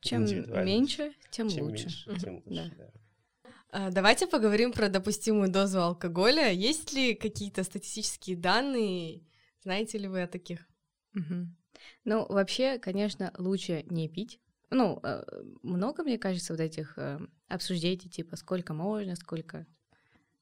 [0.00, 1.84] Чем меньше, тем Чем лучше.
[1.84, 2.76] меньше, тем лучше, Да.
[2.76, 3.50] да.
[3.70, 6.50] А, Давайте поговорим про допустимую дозу алкоголя.
[6.52, 9.22] Есть ли какие-то статистические данные?
[9.62, 10.68] Знаете ли вы о таких?
[11.14, 11.56] Мгм.
[12.04, 14.38] Ну, вообще, конечно, лучше не пить.
[14.72, 15.22] Ну, э,
[15.62, 19.66] много, мне кажется, вот этих э, обсуждений, типа, сколько можно, сколько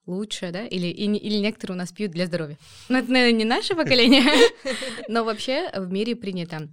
[0.07, 0.67] лучше, да?
[0.67, 2.57] Или, и или некоторые у нас пьют для здоровья.
[2.89, 4.23] Ну, это, наверное, не наше поколение,
[5.09, 6.69] но вообще в мире принято.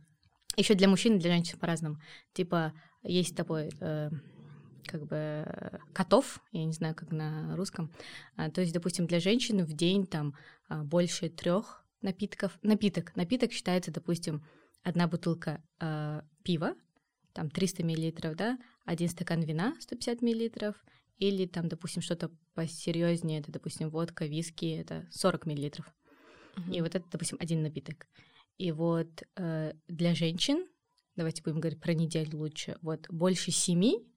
[0.56, 1.98] Еще для мужчин и для женщин по-разному.
[2.34, 4.10] Типа, есть такой, э,
[4.86, 5.46] как бы,
[5.94, 7.92] котов, я не знаю, как на русском.
[8.36, 10.36] А, то есть, допустим, для женщин в день там
[10.70, 12.58] а, больше трех напитков.
[12.62, 13.16] Напиток.
[13.16, 14.44] Напиток считается, допустим,
[14.84, 16.76] одна бутылка э, пива,
[17.38, 20.76] там 300 миллилитров, да, один стакан вина 150 миллилитров,
[21.20, 25.86] или там, допустим, что-то посерьезнее, это, допустим, водка, виски, это 40 миллилитров.
[26.72, 28.08] И вот это, допустим, один напиток.
[28.58, 30.66] И вот э, для женщин,
[31.16, 34.08] давайте будем говорить про неделю лучше, вот больше семи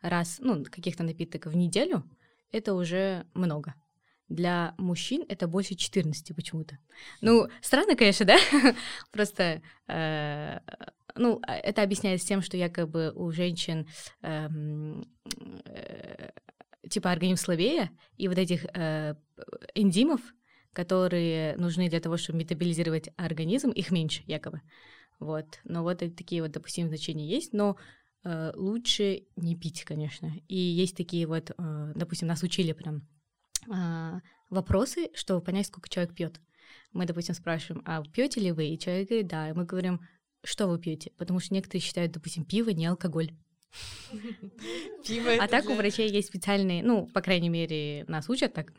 [0.00, 2.04] раз, ну, каких-то напиток в неделю,
[2.52, 3.74] это уже много.
[4.28, 6.78] Для мужчин это больше 14 почему-то.
[7.22, 8.38] Ну, странно, конечно, да?
[9.10, 10.60] Просто, э,
[11.16, 13.86] ну, а это объясняется тем, что якобы у женщин
[14.22, 15.06] эм,
[15.64, 16.30] э,
[16.88, 19.14] типа организм слабее, и вот этих э,
[19.74, 20.20] энзимов,
[20.72, 24.60] которые нужны для того, чтобы метаболизировать организм, их меньше, якобы.
[25.18, 25.58] Вот.
[25.64, 27.76] Но вот такие вот допустимые значения есть, но
[28.24, 30.32] э, лучше не пить, конечно.
[30.46, 33.08] И есть такие вот, э, допустим, нас учили прям
[33.70, 36.40] а, вопросы, чтобы понять, сколько человек пьет.
[36.92, 38.68] Мы, допустим, спрашиваем, а пьете ли вы?
[38.68, 39.50] И человек говорит, да.
[39.50, 40.00] И мы говорим,
[40.44, 41.12] что вы пьете?
[41.16, 43.32] Потому что некоторые считают, допустим, пиво не алкоголь.
[45.06, 48.72] Пиво А так у врачей есть специальные, ну, по крайней мере, нас учат так,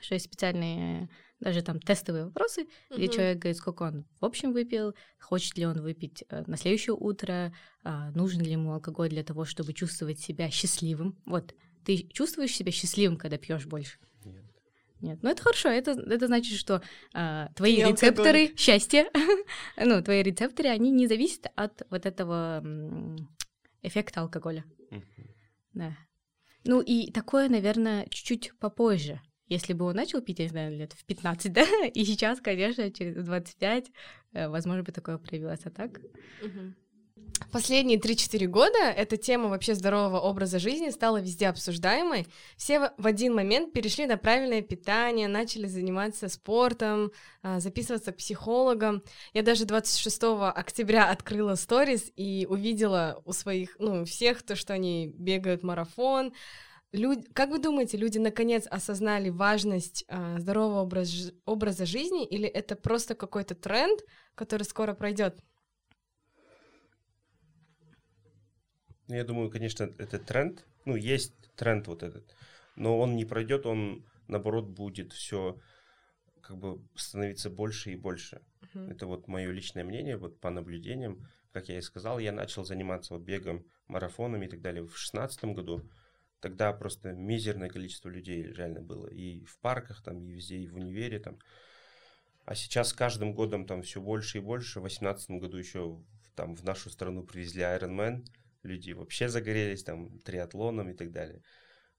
[0.00, 1.08] что есть специальные
[1.40, 5.80] даже там тестовые вопросы, где человек говорит, сколько он в общем выпил, хочет ли он
[5.80, 10.50] выпить э, на следующее утро, а, нужен ли ему алкоголь для того, чтобы чувствовать себя
[10.50, 11.16] счастливым.
[11.24, 13.98] Вот, ты чувствуешь себя счастливым, когда пьешь больше?
[15.00, 15.18] Нет.
[15.22, 16.82] Ну это хорошо, это, это значит, что
[17.14, 19.06] а, твои не рецепторы счастья,
[19.76, 22.62] ну, твои рецепторы, они не зависят от вот этого
[23.82, 24.64] эффекта алкоголя.
[25.72, 25.96] Да.
[26.64, 29.20] Ну и такое, наверное, чуть-чуть попозже.
[29.46, 32.90] Если бы он начал пить, я не знаю, лет в 15, да, и сейчас, конечно,
[32.92, 33.90] через 25,
[34.32, 36.00] э, возможно, бы такое проявилось, а так?
[36.42, 36.76] Мгм.
[37.52, 42.28] Последние 3-4 года эта тема вообще здорового образа жизни стала везде обсуждаемой.
[42.56, 47.10] Все в- один момент перешли на правильное питание, начали заниматься спортом,
[47.42, 49.02] а, записываться к психологам.
[49.32, 55.08] Я даже 26 октября открыла сторис и увидела у своих, ну, всех то, что они
[55.18, 56.32] бегают марафон.
[56.92, 62.76] Люд- Как вы думаете, люди наконец осознали важность а, здорового образ образа жизни, или это
[62.76, 63.98] просто какой-то тренд,
[64.36, 65.40] который скоро пройдет?
[69.16, 70.64] Я думаю, конечно, это тренд.
[70.84, 72.34] Ну, есть тренд вот этот.
[72.76, 75.60] Но он не пройдет, он, наоборот, будет все
[76.40, 78.42] как бы становиться больше и больше.
[78.74, 78.90] Мгм.
[78.90, 81.28] Это вот мое личное мнение, вот по наблюдениям.
[81.52, 85.54] Как я и сказал, я начал заниматься вот бегом, марафонами и так далее в шестнадцатом
[85.54, 85.82] году.
[86.40, 89.08] Тогда просто мизерное количество людей реально было.
[89.08, 91.38] И в парках там, и везде, и в универе там.
[92.46, 94.80] А сейчас с каждым годом там все больше и больше.
[94.80, 96.02] В восемнадцатом году еще
[96.34, 98.24] там в нашу страну привезли Ironman.
[98.62, 101.42] Люди вообще загорелись там триатлоном и так далее.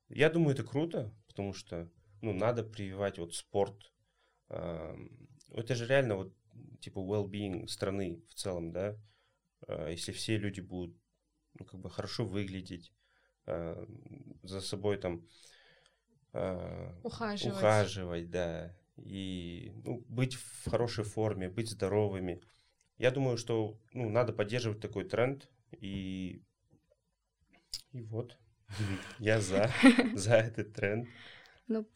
[0.10, 1.90] Я думаю, это круто, потому что
[2.22, 3.92] ну, надо прививать вот спорт.
[4.48, 6.34] Это же реально вот
[6.80, 8.98] типа well-being страны в целом, да.
[9.68, 10.96] А, Если все люди будут
[11.60, 12.94] ну, как бы хорошо выглядеть,
[13.46, 13.86] а,
[14.44, 15.28] за собой там
[16.34, 17.58] а, Ухаживать.
[17.58, 22.42] ухаживать, да, и ну, быть в хорошей форме, быть здоровыми.
[22.98, 26.44] Я думаю, что ну, надо поддерживать такой тренд, и,
[27.92, 28.38] и вот,
[29.20, 29.72] я за,
[30.14, 31.08] за этот тренд.
[31.68, 31.88] Ну,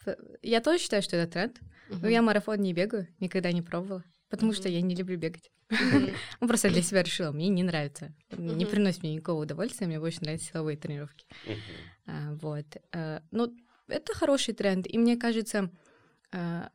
[0.42, 1.62] я тоже считаю, что это тренд.
[1.90, 2.00] Мгм.
[2.02, 4.04] Но я марафон не бегаю, никогда не пробовала.
[4.30, 5.52] потому что я не люблю бегать.
[6.42, 8.14] Ну, просто для себя решила, мне не нравится.
[8.38, 11.26] Не приносит мне никакого удовольствия, мне больше нравятся силовые тренировки.
[12.06, 12.66] А, вот.
[12.92, 13.56] Э, ну,
[13.88, 15.72] это хороший тренд, и мне кажется,
[16.32, 16.70] э,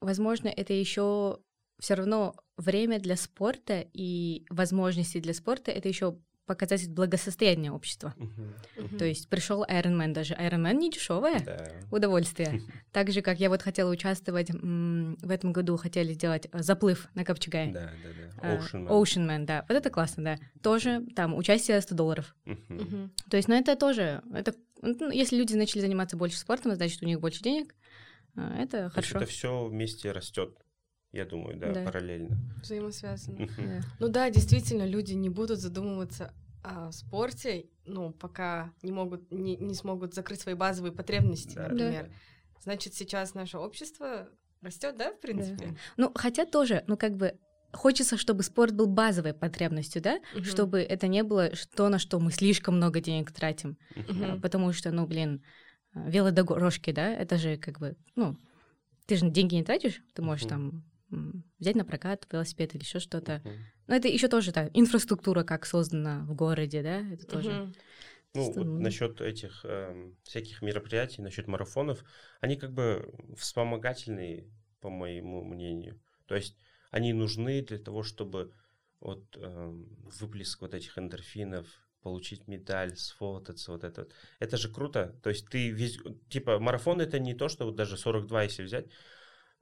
[0.00, 1.40] возможно, это еще
[1.78, 8.14] все равно время для спорта и возможности для спорта это еще показатель благосостояния общества.
[8.16, 8.54] Uh-huh.
[8.76, 8.98] Uh-huh.
[8.98, 11.70] То есть пришел Ironman, даже Ironman не дешевое да.
[11.90, 12.62] удовольствие.
[12.92, 17.24] Так же, как я вот хотела участвовать в этом году, хотели сделать э, заплыв на
[17.24, 17.70] Копчегае.
[17.70, 18.54] Да, да, да.
[18.54, 18.88] Э, Ocean Man.
[18.88, 19.66] Ocean Man, да.
[19.68, 20.38] Вот это классно, да.
[20.62, 22.34] Тоже там участие 100 долларов.
[22.46, 23.10] Uh-huh.
[23.28, 27.06] То есть, ну это тоже, это, ну, если люди начали заниматься больше спортом, значит, у
[27.06, 27.74] них больше денег.
[28.34, 29.18] Э, это То хорошо.
[29.18, 30.56] это все вместе растет
[31.16, 31.84] я думаю, да, да.
[31.84, 32.36] параллельно.
[32.62, 33.48] Взаимосвязано.
[33.98, 39.74] Ну да, действительно, люди не будут задумываться о спорте, ну, пока не могут, не, не
[39.74, 41.68] смогут закрыть свои базовые потребности, да.
[41.68, 42.06] например.
[42.06, 42.14] Да.
[42.62, 44.28] Значит, сейчас наше общество
[44.62, 45.66] растет, да, в принципе?
[45.66, 45.76] Да.
[45.96, 47.38] Ну, хотя тоже, ну, как бы
[47.72, 50.44] хочется, чтобы спорт был базовой потребностью, да, угу.
[50.44, 54.40] чтобы это не было то, на что мы слишком много денег тратим, угу.
[54.40, 55.42] потому что, ну, блин,
[55.94, 58.36] велодорожки, да, это же как бы, ну,
[59.06, 60.50] ты же деньги не тратишь, ты можешь угу.
[60.50, 60.84] там
[61.58, 63.42] взять на прокат велосипед или еще что-то.
[63.44, 63.56] Uh-huh.
[63.86, 67.50] Но это еще тоже так, инфраструктура как создана в городе, да, это тоже.
[67.50, 67.76] Uh-huh.
[68.34, 72.04] Ну, вот насчет этих э, всяких мероприятий, насчет марафонов,
[72.40, 74.46] они как бы вспомогательные,
[74.80, 75.98] по моему мнению.
[76.26, 76.56] То есть
[76.90, 78.52] они нужны для того, чтобы
[79.00, 79.72] вот э,
[80.20, 81.66] выплеск вот этих эндорфинов,
[82.02, 84.06] получить медаль, сфотаться, вот это.
[84.38, 85.18] Это же круто.
[85.22, 88.86] То есть ты весь, типа, марафон это не то, что вот даже 42, если взять,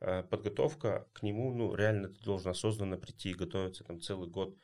[0.01, 4.57] подготовка к нему, ну, реально ты должен осознанно прийти и готовиться там целый год.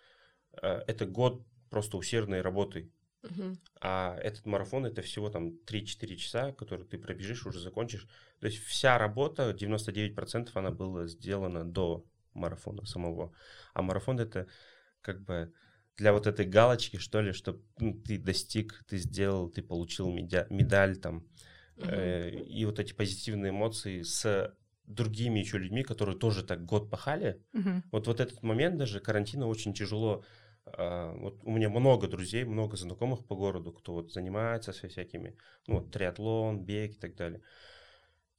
[0.62, 2.92] Э, это год просто усердной работы.
[3.22, 3.56] Uh-huh.
[3.80, 8.08] А этот марафон это всего там 3-4 часа, которые ты пробежишь, уже закончишь.
[8.40, 13.34] То есть вся работа, 99% она была сделана до марафона самого.
[13.74, 14.46] А марафон это
[15.02, 15.52] как бы
[15.96, 20.46] для вот этой галочки, что ли, что ну, ты достиг, ты сделал, ты получил медя-
[20.48, 21.26] медаль там.
[21.76, 21.90] Uh-huh.
[21.90, 24.54] Э, и вот эти позитивные эмоции с
[24.94, 27.42] другими еще людьми, которые тоже так год пахали.
[27.54, 27.82] Угу.
[27.92, 30.24] Вот вот этот момент даже карантина очень тяжело.
[30.66, 35.36] А, вот у меня много друзей, много знакомых по городу, кто вот занимается со всякими,
[35.66, 37.42] ну вот триатлон, бег и так далее.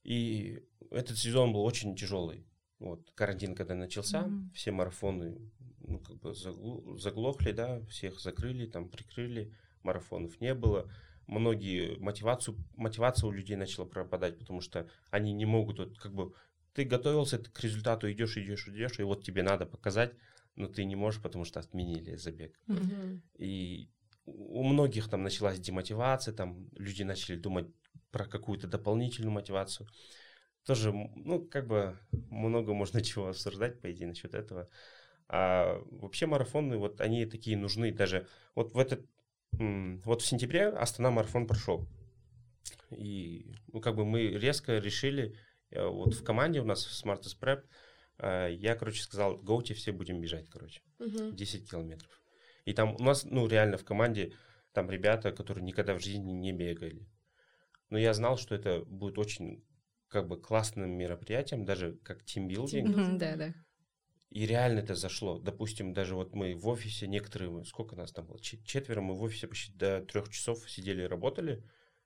[0.04, 2.46] И этот сезон был очень тяжелый.
[2.80, 5.38] Вот карантин, когда начался, mm все марафоны
[5.80, 10.90] ну, как бы заглохли, да, всех закрыли, там прикрыли, марафонов не было
[11.32, 16.34] многие мотивацию, мотивация у людей начала пропадать, потому что они не могут, вот, как бы,
[16.74, 20.14] ты готовился к результату, идешь, идешь, идешь, и вот тебе надо показать,
[20.56, 22.60] но ты не можешь, потому что отменили забег.
[22.68, 23.22] Mm-hmm.
[23.38, 23.90] И
[24.26, 27.68] у многих там началась демотивация, там люди начали думать
[28.12, 29.88] про какую-то дополнительную мотивацию.
[30.66, 31.98] Тоже, ну, как бы
[32.30, 34.70] много можно чего обсуждать, по идее, насчет этого.
[35.28, 37.94] А вообще марафоны, вот они такие нужны.
[37.94, 39.06] Даже вот в этот
[39.52, 41.88] вот в сентябре Астана марафон прошел.
[42.92, 45.36] И, ну, как бы мы резко решили,
[45.70, 47.64] э, вот в команде у нас в Smartest Prep,
[48.18, 52.22] э, я, короче, сказал, гоуте все будем бежать, короче, uh 10 километров.
[52.66, 54.34] И там у нас, ну, реально в команде
[54.74, 57.08] там ребята, которые никогда в жизни не бегали.
[57.90, 59.66] Но я знал, что это будет очень,
[60.08, 63.18] как бы, классным мероприятием, даже как тимбилдинг.
[63.18, 63.54] Да, да.
[64.32, 65.40] И реально это зашло.
[65.40, 69.48] Допустим, даже вот мы в офисе, некоторые, сколько нас там было, четверо, мы в офисе
[69.48, 71.62] почти до трех часов сидели и работали.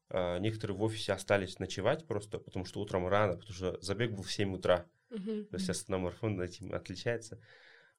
[0.09, 4.23] А некоторые в офисе остались ночевать просто, потому что утром рано, потому что забег был
[4.23, 4.87] в 7 утра.
[5.11, 5.45] Uh-huh.
[5.45, 7.39] То есть основной марафон этим отличается,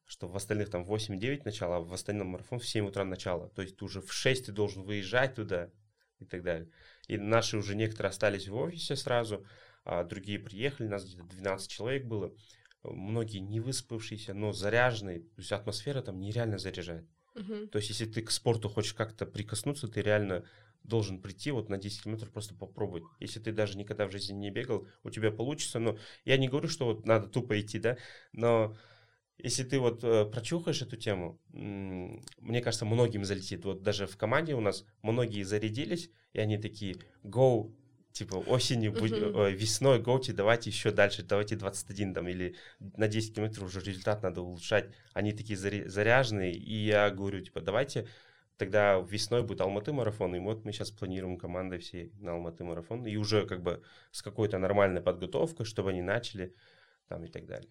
[0.05, 3.49] что в остальных там 8-9 начало, а в остальном марафон в 7 утра начало.
[3.51, 5.71] То есть ты уже в 6 ты должен выезжать туда
[6.19, 6.69] и так далее.
[7.07, 9.47] И наши уже некоторые остались в офисе сразу,
[9.85, 12.35] а другие приехали, нас где-то 12 человек было
[12.93, 17.07] многие не выспавшиеся, но заряженные, то есть атмосфера там нереально заряжает.
[17.35, 17.67] Uh-huh.
[17.69, 20.45] То есть если ты к спорту хочешь как-то прикоснуться, ты реально
[20.83, 23.05] должен прийти вот на 10 километров просто попробовать.
[23.21, 26.69] Если ты даже никогда в жизни не бегал, у тебя получится, но я не говорю,
[26.69, 27.99] что вот надо тупо идти, да,
[28.33, 28.77] но
[29.39, 33.65] если ты вот э, прочухаешь эту тему, мне кажется, многим залетит.
[33.65, 37.71] Вот даже в команде у нас многие зарядились, и они такие, go,
[38.17, 39.53] типа осенью, uh-huh.
[39.53, 44.41] весной, гоути, давайте еще дальше, давайте 21 там, или на 10 километров уже результат надо
[44.41, 44.89] улучшать.
[45.13, 48.09] Они такие заряженные, и я говорю, типа, давайте
[48.57, 53.07] тогда весной будет Алматы марафон, и вот мы сейчас планируем командой всей на Алматы марафон,
[53.07, 56.55] и уже как бы с какой-то нормальной подготовкой, чтобы они начали
[57.09, 57.71] там и так далее.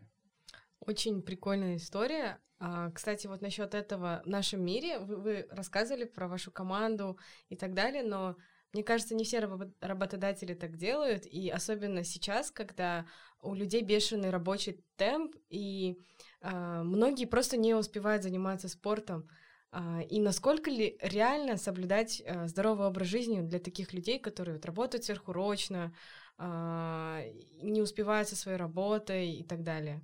[0.80, 2.38] Очень прикольная история.
[2.60, 7.18] А, кстати, вот насчет этого в нашем мире вы, вы рассказывали про вашу команду
[7.50, 8.36] и так далее, но
[8.76, 13.06] мне кажется, не все работодатели так делают, и особенно сейчас, когда
[13.42, 15.98] у людей бешеный рабочий темп, и
[16.42, 19.30] а, многие просто не успевают заниматься спортом.
[19.72, 24.66] А, и насколько ли реально соблюдать а, здоровый образ жизни для таких людей, которые вот
[24.66, 25.96] работают сверхурочно,
[26.38, 27.24] а,
[27.62, 30.04] не успевают со своей работой и так далее?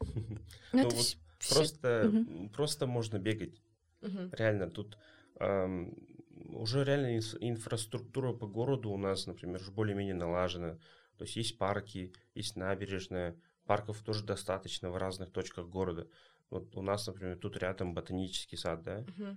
[0.72, 1.16] Ну, ну вот
[1.48, 3.60] просто, просто можно бегать.
[4.32, 4.98] Реально, тут
[5.40, 10.78] уже реально инфраструктура по городу у нас, например, уже более-менее налажена.
[11.16, 16.06] То есть есть парки, есть набережная, парков тоже достаточно в разных точках города.
[16.50, 19.00] Вот у нас, например, тут рядом ботанический сад, да?
[19.00, 19.36] Uh-huh.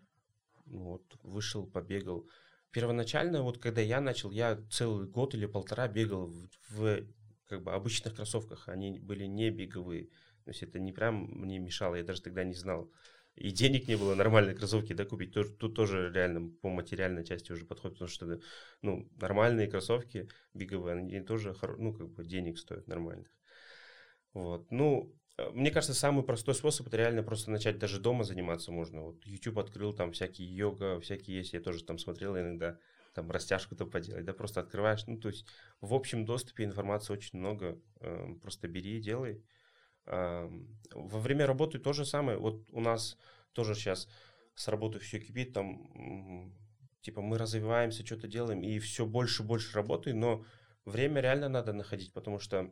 [0.65, 2.29] Вот, вышел, побегал.
[2.71, 7.03] Первоначально, вот когда я начал, я целый год или полтора бегал в, в
[7.47, 8.69] как бы обычных кроссовках.
[8.69, 10.05] Они были не беговые.
[10.45, 12.89] То есть это не прям мне мешало, я даже тогда не знал.
[13.35, 15.33] И денег не было нормальные кроссовки да, купить.
[15.33, 18.39] Тут, тут тоже реально по материальной части уже подходит, потому что
[18.81, 23.29] ну, нормальные кроссовки беговые, они тоже ну, как бы денег стоят нормальных.
[24.33, 24.69] Вот.
[24.71, 29.01] Ну, э, мне кажется, самый простой способ это реально просто начать даже дома заниматься можно.
[29.01, 32.77] Вот YouTube открыл, там всякие йога, всякие есть, я тоже там смотрел иногда,
[33.13, 35.45] там растяжку-то поделать, да, просто открываешь, ну, то есть
[35.81, 39.43] в общем доступе информации очень много, э, просто бери и делай.
[40.05, 40.49] Э,
[40.93, 43.17] во время работы то же самое, вот у нас
[43.53, 44.07] тоже сейчас
[44.55, 46.53] с работы все кипит, там,
[47.01, 50.45] типа мы развиваемся, что-то делаем, и все больше и больше работы, но
[50.85, 52.71] время реально надо находить, потому что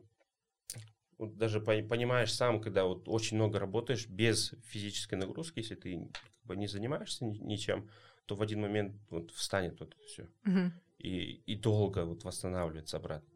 [1.18, 6.32] вот даже понимаешь сам, когда вот очень много работаешь без физической нагрузки, если ты как
[6.44, 7.90] бы не занимаешься ничем,
[8.26, 10.28] то в один момент вот встанет вот все.
[10.46, 10.72] Угу.
[10.98, 13.28] И, и долго вот восстанавливается обратно.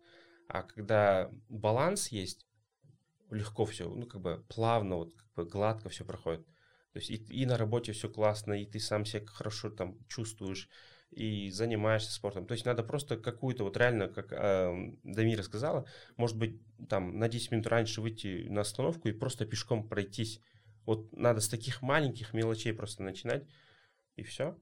[0.48, 2.46] А когда баланс есть,
[3.30, 6.46] легко все, ну как бы плавно, вот как бы гладко все проходит.
[6.92, 10.68] То есть и, и на работе все классно, и ты сам себя хорошо там чувствуешь,
[11.16, 12.46] и занимаешься спортом.
[12.46, 17.28] То есть надо просто какую-то, вот реально, как э, Дамира сказала, может быть, там на
[17.28, 20.40] 10 минут раньше выйти на остановку и просто пешком пройтись.
[20.87, 23.46] Вот надо с таких маленьких мелочей просто начинать,
[24.16, 24.58] и все.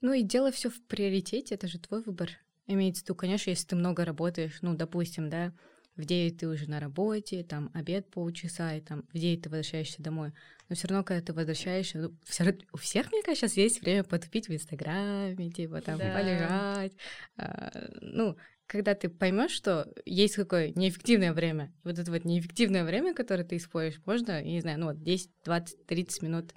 [0.00, 2.30] Ну и дело все в приоритете, это же твой выбор.
[2.66, 5.52] Имеется в виду, конечно, если ты много работаешь, ну, допустим, да,
[5.96, 10.02] в 9 ты уже на работе, там обед полчаса, и там в 9 ты возвращаешься
[10.02, 10.32] домой.
[10.68, 14.04] Но все равно, когда ты возвращаешься, ну, все, у всех, мне кажется, сейчас есть время
[14.04, 16.12] потупить в Инстаграме, типа там да.
[16.12, 16.92] полежать.
[17.36, 23.14] А, ну, когда ты поймешь, что есть какое неэффективное время, вот это вот неэффективное время,
[23.14, 26.54] которое ты используешь, можно, я не знаю, ну вот 10, 20, 30 минут.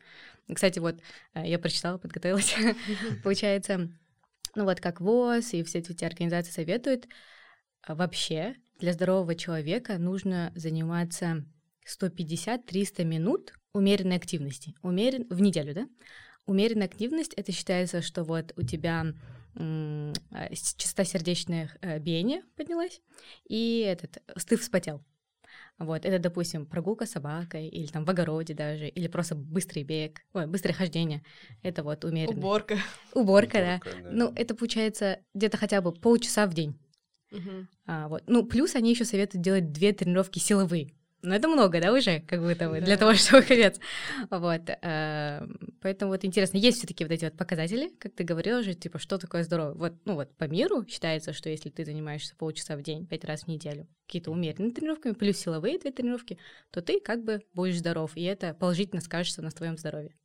[0.52, 0.99] Кстати, вот
[1.36, 2.56] э, я прочитала, подготовилась.
[3.23, 3.89] Получается,
[4.56, 7.08] ну вот как ВОЗ и все эти организации советуют,
[7.84, 11.45] а, вообще для здорового человека нужно заниматься
[11.85, 14.73] 150-300 минут умеренной активности.
[14.81, 15.27] Умерен...
[15.29, 15.87] В неделю, да?
[16.45, 19.13] Умеренная активность, это считается, что вот у тебя
[19.55, 23.01] м- а, частота сердечных э, биения поднялась,
[23.47, 25.03] и этот, ты вспотел.
[25.77, 30.21] Вот, это, допустим, прогулка с собакой, или там в огороде даже, или просто быстрый бег,
[30.33, 31.23] ой, быстрое хождение.
[31.63, 32.39] Это вот умеренно.
[32.39, 32.77] Уборка.
[33.13, 34.01] Уборка, да.
[34.01, 34.09] да.
[34.11, 36.77] Ну, это получается где-то хотя бы полчаса в день.
[37.31, 37.67] Угу.
[37.85, 38.23] А, вот.
[38.27, 40.91] Ну, плюс они еще советуют делать две тренировки силовые.
[41.21, 42.85] Ну, это много, да, уже, как будто бы, да.
[42.85, 43.77] для того, чтобы конец.
[44.29, 44.61] Вот.
[44.81, 45.45] Э,
[45.81, 48.99] поэтому вот интересно, есть все таки вот эти вот показатели, как ты говорила же, типа,
[48.99, 49.73] что такое здоровье?
[49.73, 53.43] Вот, ну вот, по миру считается, что если ты занимаешься полчаса в день, пять раз
[53.43, 56.37] в неделю, какие-то умеренные тренировками, плюс силовые две тренировки,
[56.71, 60.15] то ты как бы будешь здоров, и это положительно скажется на твоем здоровье.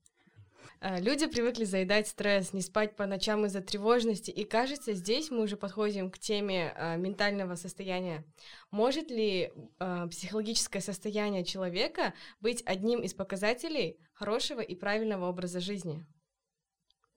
[0.80, 5.42] Э, люди привыкли заедать стресс, не спать по ночам из-за тревожности, и кажется, здесь мы
[5.42, 8.24] уже подходим к теме э, ментального состояния.
[8.70, 16.04] Может ли э, психологическое состояние человека быть одним из показателей хорошего и правильного образа жизни?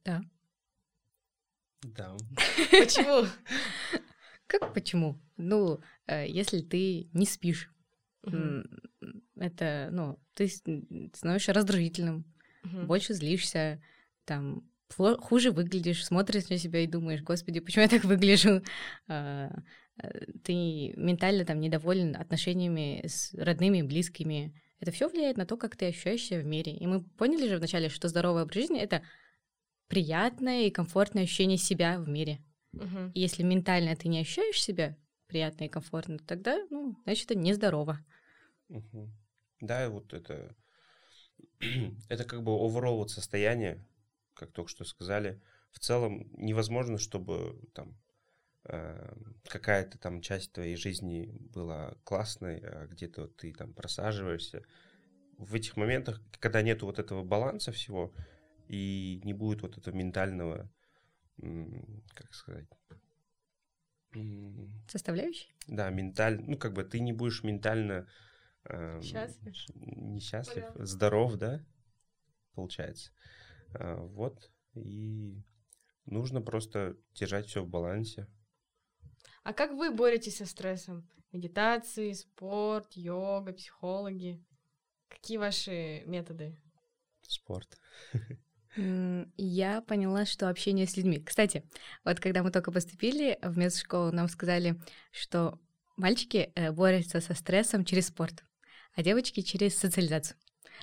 [0.04, 0.22] Да.
[1.82, 2.15] Да.
[2.72, 3.28] Почему?
[4.48, 5.20] Как почему?
[5.36, 7.70] Ну, если ты не спишь,
[9.36, 12.26] это, ну, ты становишься раздражительным,
[12.74, 12.86] угу.
[12.86, 13.82] больше злишься,
[14.26, 18.62] там хуже выглядишь, смотришь на себя и думаешь, господи, почему я так выгляжу?
[19.08, 19.52] А,
[20.02, 24.54] э, ты ментально там недоволен отношениями с родными, близкими.
[24.80, 26.76] Это все влияет на то, как ты ощущаешься в мире.
[26.76, 29.02] И мы поняли же вначале, что здоровый образ жизни— это
[29.88, 32.40] приятное и комфортное ощущение себя в мире.
[32.74, 33.12] Угу.
[33.13, 34.96] И если ментально ты не ощущаешь себя
[35.28, 38.00] приятно и комфортно, тогда, ну, значит, это нездорово.
[38.70, 39.10] Угу.
[39.62, 40.56] Да, вот это
[42.10, 43.86] это как бы overall вот состояние,
[44.34, 45.42] как только что сказали.
[45.72, 47.98] В целом невозможно, чтобы там
[48.66, 49.16] э,
[49.48, 54.64] какая-то там часть твоей жизни была классной, а где-то ты там просаживаешься.
[55.38, 58.14] В этих моментах, когда нету вот этого баланса всего,
[58.68, 60.70] и не будет вот этого ментального,
[61.38, 62.66] как сказать,
[64.88, 65.50] составляющей?
[65.68, 68.08] Да, ментально, ну как бы ты не будешь ментально
[68.70, 69.54] э, Счастлив?
[69.76, 70.86] несчастлив, Понятно.
[70.86, 71.65] здоров, да,
[72.54, 73.12] получается.
[73.74, 75.42] А, вот, и
[76.06, 78.28] нужно просто держать все в балансе.
[79.44, 81.10] А как вы боретесь со стрессом?
[81.32, 84.44] Медитации, спорт, йога, психологи?
[85.08, 86.58] Какие ваши методы?
[87.22, 87.78] Спорт.
[88.76, 91.20] Я поняла, что общение с людьми.
[91.20, 91.63] Кстати,
[92.04, 94.80] вот когда мы только поступили в медшколу, нам сказали,
[95.12, 95.60] что
[95.96, 98.44] мальчики э, борются со стрессом через спорт,
[98.98, 100.35] а девочки через социализацию.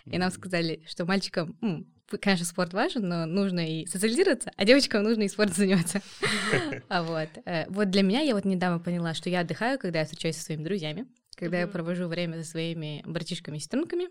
[0.07, 1.87] И нам сказали, что мальчикам, м,
[2.21, 6.01] конечно, спорт важен, но нужно и социализироваться, а девочкам нужно и спортом заниматься.
[6.89, 7.29] А вот.
[7.45, 10.45] э, Вот для меня я вот недавно поняла, что я отдыхаю, когда я встречаюсь со
[10.45, 14.09] своими друзьями, когда я провожу время со своими братишками и сестренками.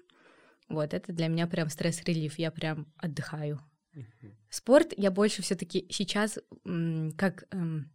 [0.67, 3.61] Вот, это для меня прям стресс-релив, я прям отдыхаю.
[4.49, 6.39] Спорт я больше все-таки сейчас
[7.17, 7.89] как эм,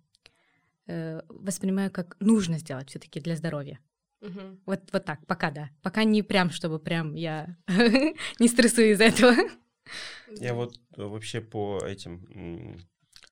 [0.86, 3.78] э, воспринимаю как нужно сделать все-таки для здоровья.
[4.21, 4.61] Мгм.
[4.66, 5.71] Вот, вот так, пока да.
[5.83, 7.57] Пока не прям, чтобы прям я
[8.39, 9.35] не стрессую из-за этого.
[10.41, 12.79] Я вот э, вообще по этим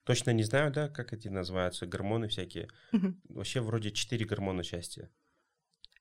[0.03, 2.69] точно не знаю, да, как эти называются, гормоны всякие.
[3.29, 5.09] Вообще вроде четыре гормона счастья.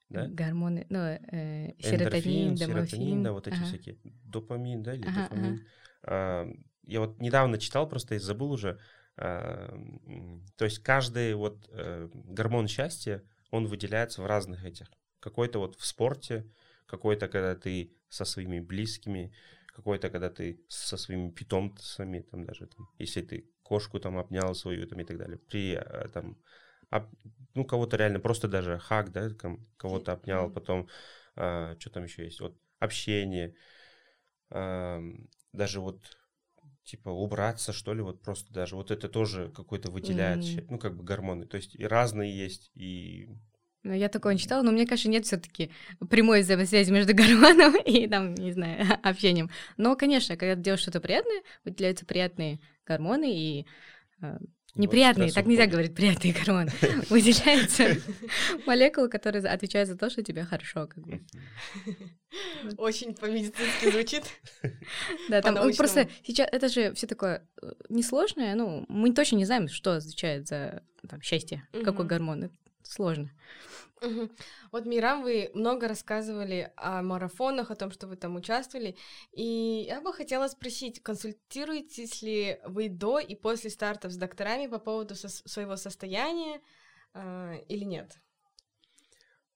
[0.08, 0.28] Да?
[0.28, 3.22] Гормоны, ну, э, Эндорфин, серотонин, серотонин, домофин.
[3.24, 3.64] да, вот эти Ага.
[3.64, 3.98] всякие.
[4.04, 5.66] Допамин, да, или Ага, дофамин.
[6.04, 6.48] А,
[6.84, 8.78] я вот недавно читал, просто я забыл уже.
[9.16, 9.76] а,
[10.56, 14.90] то есть каждый вот э, гормон счастья, он выделяется в разных этих.
[15.20, 16.50] Какой-то вот в спорте,
[16.86, 19.32] какой-то, когда ты со своими близкими,
[19.66, 24.86] какой-то, когда ты со своими питомцами, там даже, там, если ты кошку там обнял свою
[24.86, 25.38] там и так далее.
[25.38, 26.36] При э, там,
[26.90, 27.12] об-
[27.54, 29.30] ну, кого-то реально просто даже хак, да,
[29.76, 30.88] кого-то обнял, потом,
[31.34, 33.54] что там еще есть, вот общение,
[34.50, 36.00] ам, даже вот
[36.86, 40.96] типа убраться, что ли, вот просто даже вот это тоже какой-то выделяет, ща- ну, как
[40.96, 41.46] бы гормоны.
[41.46, 43.28] То есть и разные есть, и
[43.82, 45.70] Ну, я такое не читала, но мне, конечно, нет все-таки
[46.10, 49.50] прямой взаимосвязи между гормоном и там, не знаю, общением.
[49.76, 53.66] Но, конечно, когда ты делаешь что-то приятное, выделяются приятные гормоны и
[54.22, 54.38] э,
[54.76, 56.70] вот неприятные, так нельзя говорить, приятные гормоны.
[57.10, 57.96] Выделяются
[58.66, 60.86] молекулы, которые отвечают за то, что тебе хорошо.
[60.86, 61.20] Как бы.
[62.76, 64.24] Очень по-медицински звучит.
[65.28, 65.76] Да, там По-научному.
[65.76, 68.54] просто сейчас это же все такое э, несложное.
[68.54, 72.44] Ну, мы точно не знаем, что отвечает за там, счастье, какой гормон.
[72.44, 73.30] Это сложно.
[74.72, 78.96] Вот, Мирам, вы много рассказывали о марафонах, о том, что вы там участвовали.
[79.32, 84.78] И я бы хотела спросить, консультируетесь ли вы до и после стартов с докторами по
[84.78, 86.60] поводу сос- своего состояния
[87.14, 88.18] э, или нет?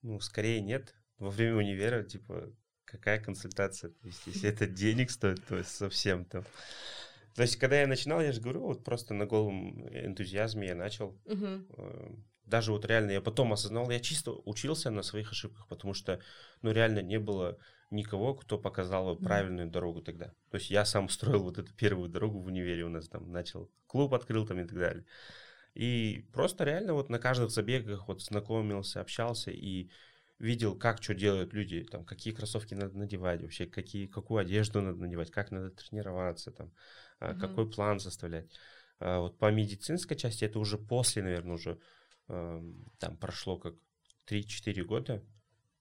[0.03, 0.95] Ну, скорее нет.
[1.19, 2.51] Во время универа, типа,
[2.85, 3.91] какая консультация?
[3.91, 6.45] То есть, если это денег стоит, то есть совсем там.
[7.35, 11.17] То есть, когда я начинал, я же говорю, вот просто на голом энтузиазме я начал.
[11.27, 11.67] Мгм.
[12.51, 16.21] Даже вот реально я потом осознал, я чисто учился на своих ошибках, потому что,
[16.63, 17.59] ну, реально не было
[17.91, 20.27] никого, кто показал правильную дорогу тогда.
[20.51, 23.71] То есть я сам строил вот эту первую дорогу в универе у нас там, начал
[23.87, 25.05] клуб открыл там и так далее.
[25.75, 29.89] И просто реально вот на каждых забегах вот знакомился, общался и
[30.39, 34.99] видел, как что делают люди, там, какие кроссовки надо надевать вообще, какие, какую одежду надо
[34.99, 36.73] надевать, как надо тренироваться, там,
[37.21, 37.41] Мгм.
[37.41, 38.51] какой план составлять.
[38.99, 41.79] А Вот по медицинской части это уже после, наверное, уже
[42.99, 43.75] там прошло как
[44.25, 45.23] 3-4 года,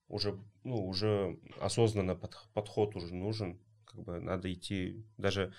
[0.08, 5.52] уже, ну, уже осознанно под- подход уже нужен, как бы надо идти даже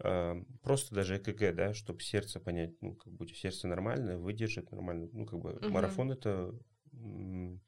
[0.00, 5.08] эм, просто даже ЭКГ, да, чтобы сердце понять, ну, как бы сердце нормальное, выдержит нормально,
[5.12, 5.70] ну, как бы Мгм.
[5.70, 6.54] марафон это
[6.92, 7.60] м,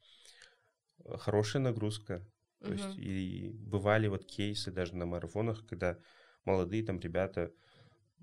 [1.17, 2.25] хорошая нагрузка,
[2.63, 2.97] то есть Мгм.
[2.97, 5.97] и бывали вот кейсы даже на марафонах, когда
[6.45, 7.51] молодые там ребята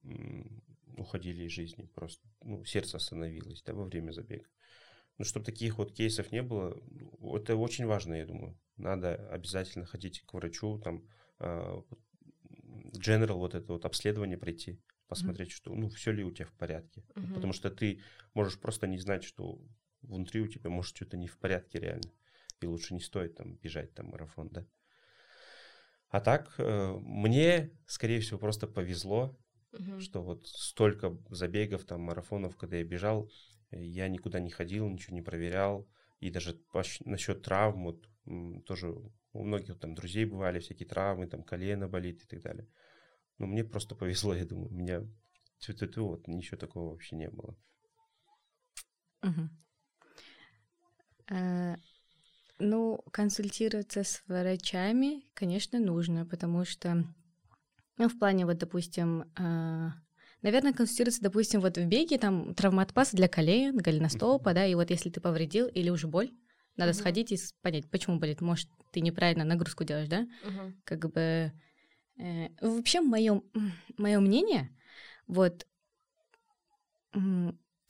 [0.04, 0.62] м,
[0.96, 4.46] уходили из жизни просто, ну, сердце остановилось, да, во время забега.
[5.18, 8.58] Ну, чтобы таких вот кейсов не было, ну, это очень важно, я думаю.
[8.76, 11.04] Надо обязательно ходить к врачу, там,
[11.38, 11.82] а,
[12.94, 17.04] general вот это вот обследование пройти, посмотреть, что, ну, все ли у тебя в порядке.
[17.14, 17.34] Мгм.
[17.34, 18.00] Потому что ты
[18.34, 19.60] можешь просто не знать, что
[20.02, 22.10] внутри у тебя может что-то не в порядке реально.
[22.60, 24.66] И лучше не стоит там бежать там марафон, да.
[26.08, 29.38] А так, э, мне, скорее всего, просто повезло,
[29.72, 29.98] Мгм.
[29.98, 33.30] что вот столько забегов, там, марафонов, когда я бежал,
[33.70, 35.88] я никуда не ходил, ничего не проверял.
[36.20, 36.58] И даже
[37.04, 38.08] насчет травм, вот,
[38.66, 38.94] тоже
[39.32, 42.66] у многих там друзей бывали всякие травмы, там, колено болит и так далее.
[43.38, 45.02] Но мне просто повезло, я думаю, у меня
[45.60, 47.56] тю-тю-тю, вот ничего такого вообще не было.
[49.22, 49.50] Мгм.
[51.30, 51.76] Э,
[52.60, 57.04] Ну, консультироваться с врачами, конечно, нужно, потому что,
[58.00, 59.90] ну, в плане, вот, допустим, э,
[60.40, 65.10] наверное, консультируется, допустим, вот в беге там травматпас для колен, голеностопа, да, и вот если
[65.10, 66.30] ты повредил или уже боль,
[66.76, 66.94] надо uh-huh.
[66.94, 68.40] сходить и понять, почему болит.
[68.40, 70.26] Может, ты неправильно нагрузку делаешь, да?
[70.42, 70.72] Uh-huh.
[70.84, 71.52] Как бы...
[72.16, 73.42] Э, вообще, мое,
[73.98, 74.74] мое мнение,
[75.26, 75.66] вот,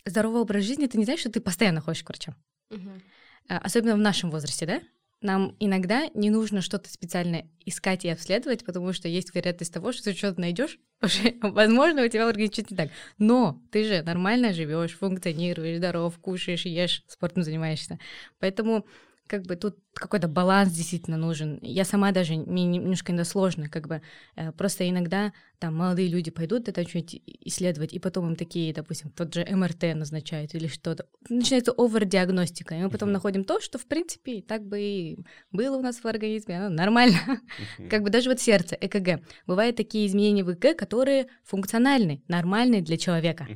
[0.05, 2.35] здоровый образ жизни, это не значит, что ты постоянно ходишь к врачам.
[2.71, 3.01] Uh-huh.
[3.47, 4.81] Особенно в нашем возрасте, да?
[5.23, 10.05] Нам иногда не нужно что-то специально искать и обследовать, потому что есть вероятность того, что
[10.05, 10.79] ты что-то найдешь,
[11.43, 12.91] возможно, у тебя в организме что-то не так.
[13.19, 17.99] Но ты же нормально живешь, функционируешь, здоров, кушаешь, ешь, спортом занимаешься.
[18.39, 18.87] Поэтому
[19.31, 21.61] как бы тут какой-то баланс действительно нужен.
[21.63, 24.03] Я сама даже, мне немножко иногда сложно, как бы,
[24.35, 29.11] э, просто иногда там молодые люди пойдут это что-нибудь исследовать, и потом им такие, допустим,
[29.11, 31.07] тот же МРТ назначают или что-то.
[31.29, 35.19] Начинается овер-диагностика, и мы потом находим то, что, в принципе, так бы и
[35.53, 37.41] было у нас в организме, оно нормально.
[37.89, 39.23] Как бы даже вот сердце, ЭКГ.
[39.47, 43.47] Бывают такие изменения в ЭКГ, которые функциональны, нормальны для человека.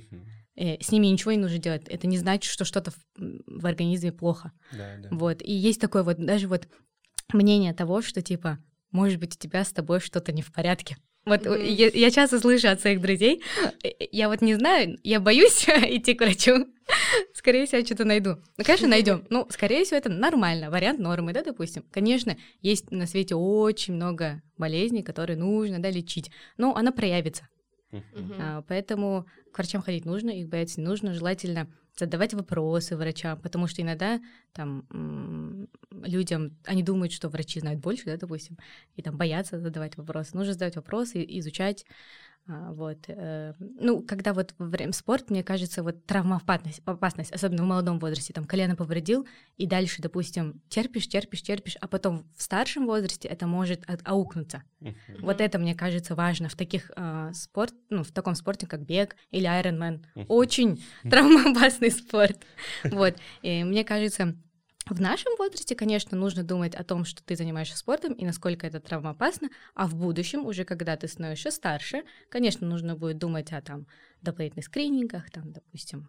[0.57, 1.83] С ними ничего не нужно делать.
[1.89, 4.53] Это не значит, что что-то в, в организме плохо.
[4.73, 5.09] Да, да.
[5.11, 5.43] Вот.
[5.43, 6.69] И есть такое вот даже вот
[7.33, 8.59] мнение того, что типа,
[8.91, 10.97] может быть, у тебя с тобой что-то не в порядке.
[11.25, 11.67] Вот mm-hmm.
[11.67, 13.43] я, я часто слышу от своих друзей,
[13.83, 16.67] э, я вот не знаю, я боюсь идти к врачу.
[17.33, 18.37] Скорее всего, я что-то найду.
[18.59, 19.25] Ну, конечно, найдем.
[19.31, 21.83] Ну, скорее всего, это нормально, вариант нормы, да, допустим.
[21.91, 27.49] Конечно, есть на свете очень много болезней, которые нужно, да, лечить, но она проявится.
[28.39, 31.15] А, поэтому к врачам ходить нужно, их бояться не нужно.
[31.15, 34.21] Желательно задавать вопросы врачам, потому что иногда
[34.53, 38.59] там людям, они думают, что врачи знают больше, да, допустим,
[38.97, 40.37] и там боятся задавать вопросы.
[40.37, 41.87] Нужно задавать вопросы, изучать,
[42.47, 42.99] вот.
[43.09, 47.99] Э, ну, когда вот во время спорта, мне кажется, вот травмоопасность, опасность, особенно в молодом
[47.99, 49.27] возрасте, там колено повредил,
[49.57, 54.63] и дальше, допустим, терпишь, терпишь, терпишь, а потом в старшем возрасте это может аукнуться.
[54.81, 54.95] Uh-huh.
[55.21, 59.17] Вот это, мне кажется, важно в таких э, спорт, ну, в таком спорте, как бег
[59.31, 60.05] или Ironman.
[60.15, 60.27] Uh-huh.
[60.29, 62.39] Очень травмоопасный спорт.
[62.85, 63.17] Вот.
[63.43, 64.37] И мне кажется,
[64.87, 68.81] в нашем возрасте, конечно, нужно думать о том, что ты занимаешься спортом и насколько это
[68.81, 73.87] травмоопасно, а в будущем, уже когда ты становишься старше, конечно, нужно будет думать о там
[74.21, 76.09] дополнительных скринингах, там, допустим,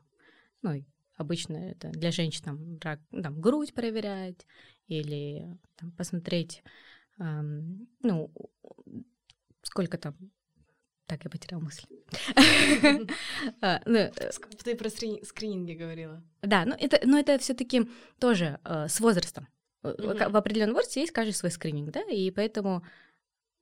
[0.61, 0.83] ну,
[1.15, 4.45] обычно это для женщин там, рак, там грудь проверять
[4.87, 6.63] или там, посмотреть,
[7.19, 8.31] эм, ну,
[9.61, 10.15] сколько там
[11.07, 11.85] так, я потеряла мысль.
[13.61, 14.11] А, ну, э,
[14.63, 16.23] ты про скрининги говорила.
[16.41, 17.87] Да, но это, но это все таки
[18.19, 19.47] тоже э, с возрастом.
[19.83, 22.83] В определенном возрасте есть каждый свой скрининг, да, и поэтому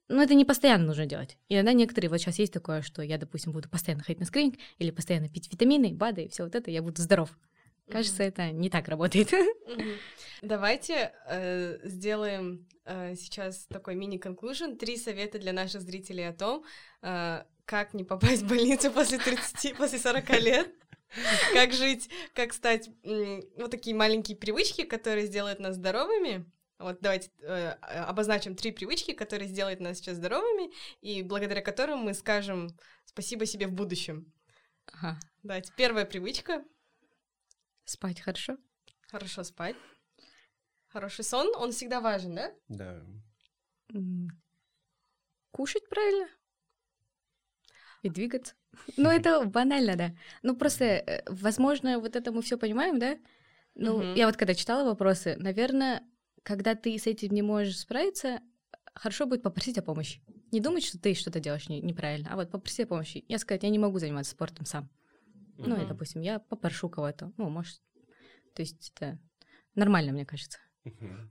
[0.10, 1.38] ну, это не постоянно нужно делать.
[1.50, 4.92] Иногда некоторые, вот сейчас есть такое, что я, допустим, буду постоянно ходить на скрининг или
[4.92, 7.30] постоянно пить витамины, БАДы и все вот это, я буду здоров.
[7.90, 8.28] Кажется, mm-hmm.
[8.28, 9.34] это не так работает.
[9.34, 9.98] Mm-hmm.
[10.42, 14.78] Давайте э, сделаем э, сейчас такой мини-конклюжен.
[14.78, 16.64] Три совета для наших зрителей о том,
[17.02, 20.74] э, как не попасть в больницу после 30, после 40 лет.
[21.54, 26.50] Как жить, как стать вот такие маленькие привычки, которые сделают нас здоровыми.
[26.80, 30.72] Вот давайте э, обозначим три привычки, которые сделают нас сейчас здоровыми,
[31.02, 32.70] и благодаря которым мы скажем
[33.06, 34.34] спасибо себе в будущем.
[34.88, 35.20] Ага.
[35.44, 36.64] Давайте, первая привычка
[37.86, 38.58] Спать хорошо?
[39.10, 39.76] Хорошо спать.
[40.88, 42.52] Хороший сон, он всегда важен, да?
[42.68, 43.02] Да.
[45.52, 46.28] Кушать правильно?
[48.02, 48.56] И двигаться.
[48.98, 50.16] Ну, это банально, да.
[50.42, 53.18] Ну, просто, э, возможно, вот это мы все понимаем, да?
[53.76, 54.04] Ну, угу.
[54.16, 56.04] я вот когда читала вопросы, наверное,
[56.44, 58.40] когда ты с этим не можешь справиться,
[58.94, 60.22] хорошо будет попросить о помощи.
[60.52, 63.26] Не думать, что ты что-то делаешь не, неправильно, а вот попросить о помощи.
[63.28, 64.90] Я сказать, я не могу заниматься спортом сам.
[65.58, 65.68] Uh-huh.
[65.68, 67.32] Ну, и, допустим, я попрошу кого-то.
[67.38, 67.82] Ну, может,
[68.54, 69.20] то есть это
[69.76, 70.60] нормально, мне кажется.
[70.86, 71.30] Uh-huh.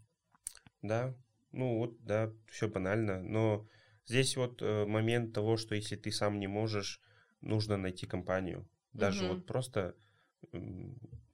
[0.83, 1.15] Да,
[1.53, 3.23] ну вот, да, все банально.
[3.23, 3.69] Но
[4.07, 7.01] здесь вот э, момент того, что если ты сам не можешь,
[7.41, 8.69] нужно найти компанию.
[8.93, 9.35] Даже uh-huh.
[9.35, 9.97] вот просто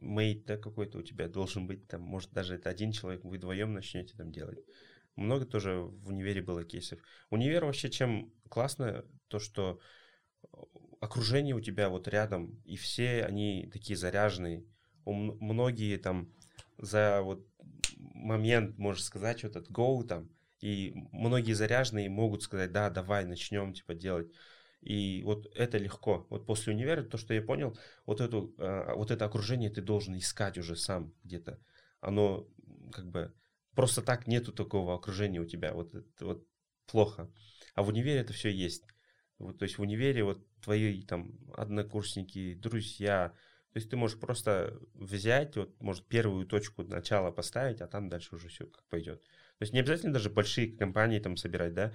[0.01, 3.73] мейт, да, какой-то у тебя должен быть, там, может, даже это один человек, вы вдвоем
[3.73, 4.59] начнете там делать.
[5.17, 7.01] Много тоже в универе было кейсов.
[7.31, 9.81] Универ вообще чем классно, то, что
[11.01, 14.65] окружение у тебя вот рядом, и все они такие заряженные.
[15.05, 16.33] Многие там
[16.77, 17.47] за вот
[17.97, 20.29] момент, можно сказать, вот этот go там,
[20.61, 24.31] и многие заряженные могут сказать, да, давай, начнем, типа, делать.
[24.81, 26.27] И вот это легко.
[26.31, 27.77] Вот после универа, то, что я понял,
[28.07, 31.59] вот, эту, э, вот это окружение ты должен искать уже сам где-то.
[32.01, 32.49] Оно
[32.93, 33.33] как бы
[33.75, 35.75] просто так нету такого окружения у тебя.
[35.75, 36.47] Вот, вот
[36.87, 37.31] плохо.
[37.75, 38.85] А в универе это все есть.
[39.39, 43.33] Вот, то есть в универе вот твои там однокурсники, друзья,
[43.73, 48.35] то есть ты можешь просто взять, вот, может, первую точку начала поставить, а там дальше
[48.35, 49.21] уже все как пойдет.
[49.23, 51.93] То есть не обязательно даже большие компании там собирать, да,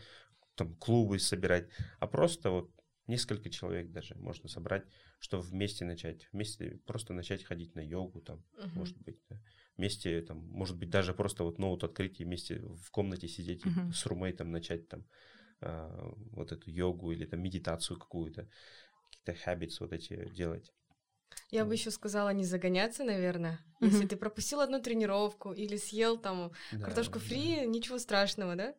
[0.56, 1.70] там клубы собирать,
[2.00, 2.72] а просто вот
[3.08, 4.86] несколько человек даже можно собрать,
[5.20, 8.70] чтобы вместе начать, вместе просто начать ходить на йогу там, Мгм.
[8.76, 9.42] может быть, да.
[9.76, 13.92] вместе там, может быть, даже просто вот ноут открыть и вместе в комнате сидеть Мгм.
[13.92, 15.06] с румейтом начать там
[16.32, 18.48] вот эту йогу или там медитацию какую-то,
[19.12, 20.72] какие-то habits вот эти делать.
[21.52, 23.60] Я бы еще сказала не загоняться, наверное.
[23.80, 23.92] Мгм.
[23.92, 28.76] Если ты пропустил одну тренировку или съел там Да, картошку да, фри, ничего страшного, да?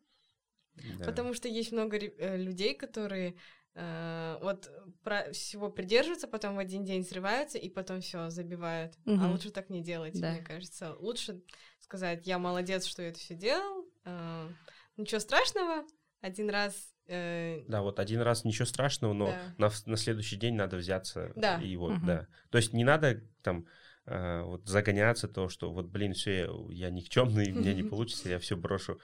[0.99, 1.05] да.
[1.05, 3.35] Потому что есть много э, людей, которые
[3.75, 4.69] э, вот
[5.03, 8.93] про всего придерживаются, потом в один день срываются и потом все забивают.
[9.05, 9.31] А Мгм.
[9.31, 10.31] лучше так не делать, Да.
[10.33, 10.95] мне кажется.
[10.99, 11.41] Лучше
[11.79, 13.85] сказать, я молодец, что я это все делал.
[14.05, 14.49] э,
[14.97, 15.85] ничего страшного,
[16.25, 16.73] один раз.
[17.07, 19.53] э, Да, вот один раз ничего страшного, но Да.
[19.57, 21.61] на, на следующий день надо взяться Да.
[21.61, 22.05] и вот, Мгм.
[22.07, 22.27] да.
[22.49, 23.65] То есть не надо там
[24.07, 28.29] э, вот загоняться то, что вот, блин, все, я, я никчемный, у меня не получится,
[28.29, 28.99] я все брошу.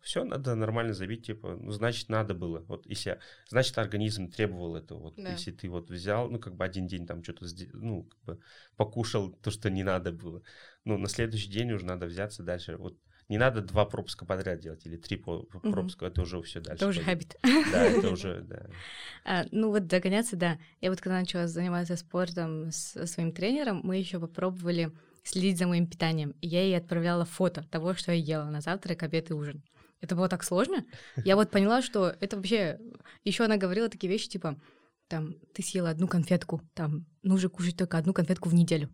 [0.00, 2.60] Все надо нормально забить, типа, ну, значит, надо было.
[2.68, 4.98] Вот если, значит, организм требовал этого.
[4.98, 5.30] Вот Да.
[5.30, 8.38] если ты вот взял, ну, как бы один день там что-то, ну, как бы
[8.76, 10.42] покушал то, что не надо было.
[10.84, 12.76] Ну, на следующий день уже надо взяться дальше.
[12.76, 12.98] Вот
[13.28, 16.84] не надо два пропуска подряд делать или три пропуска, это уже все дальше.
[16.84, 17.36] Это уже хабит.
[17.42, 18.66] Да, это уже, да.
[19.24, 20.58] А, ну вот загоняться, да.
[20.80, 25.86] Я вот когда начала заниматься спортом с своим тренером, мы еще попробовали следить за моим
[25.86, 26.34] питанием.
[26.42, 29.62] И я ей отправляла фото того, что я ела на завтрак, обед и ужин.
[30.02, 30.84] Это было так сложно.
[31.16, 32.78] Я вот поняла, что это вообще...
[33.24, 34.60] Еще она говорила такие вещи, типа,
[35.08, 38.90] там, ты съела одну конфетку, там, нужно кушать только одну конфетку в неделю.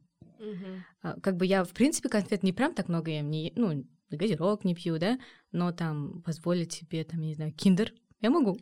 [1.03, 3.85] А, Как бы я, в принципе, конфет не прям так много ем, не, ну,
[4.17, 5.19] газировок не пью, да,
[5.53, 8.59] но там позволить себе, там, я не знаю, киндер, я могу.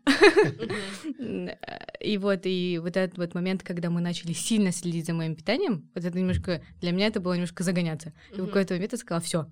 [1.04, 1.50] Мгм.
[2.00, 5.90] И вот, и вот этот вот момент, когда мы начали сильно следить за моим питанием,
[5.96, 8.12] вот это немножко, для меня это было немножко загоняться.
[8.30, 9.50] И в какой-то момент я сказала, все,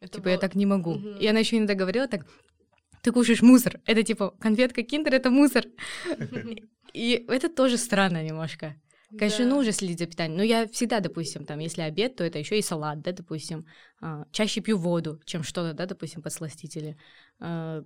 [0.00, 0.94] типа, я так не могу.
[0.94, 2.24] И она еще иногда говорила так,
[3.02, 3.80] ты кушаешь мусор.
[3.84, 5.64] Это типа, конфетка киндер— это мусор.
[6.94, 8.76] И это тоже странно немножко.
[9.16, 9.50] Конечно, Да.
[9.54, 10.36] нужно следить за питанием.
[10.36, 13.64] Но я всегда, допустим, там, если обед, то это еще и салат, да, допустим.
[14.00, 16.96] А, чаще пью воду, чем что-то, да, допустим, подсластители.
[17.40, 17.82] А,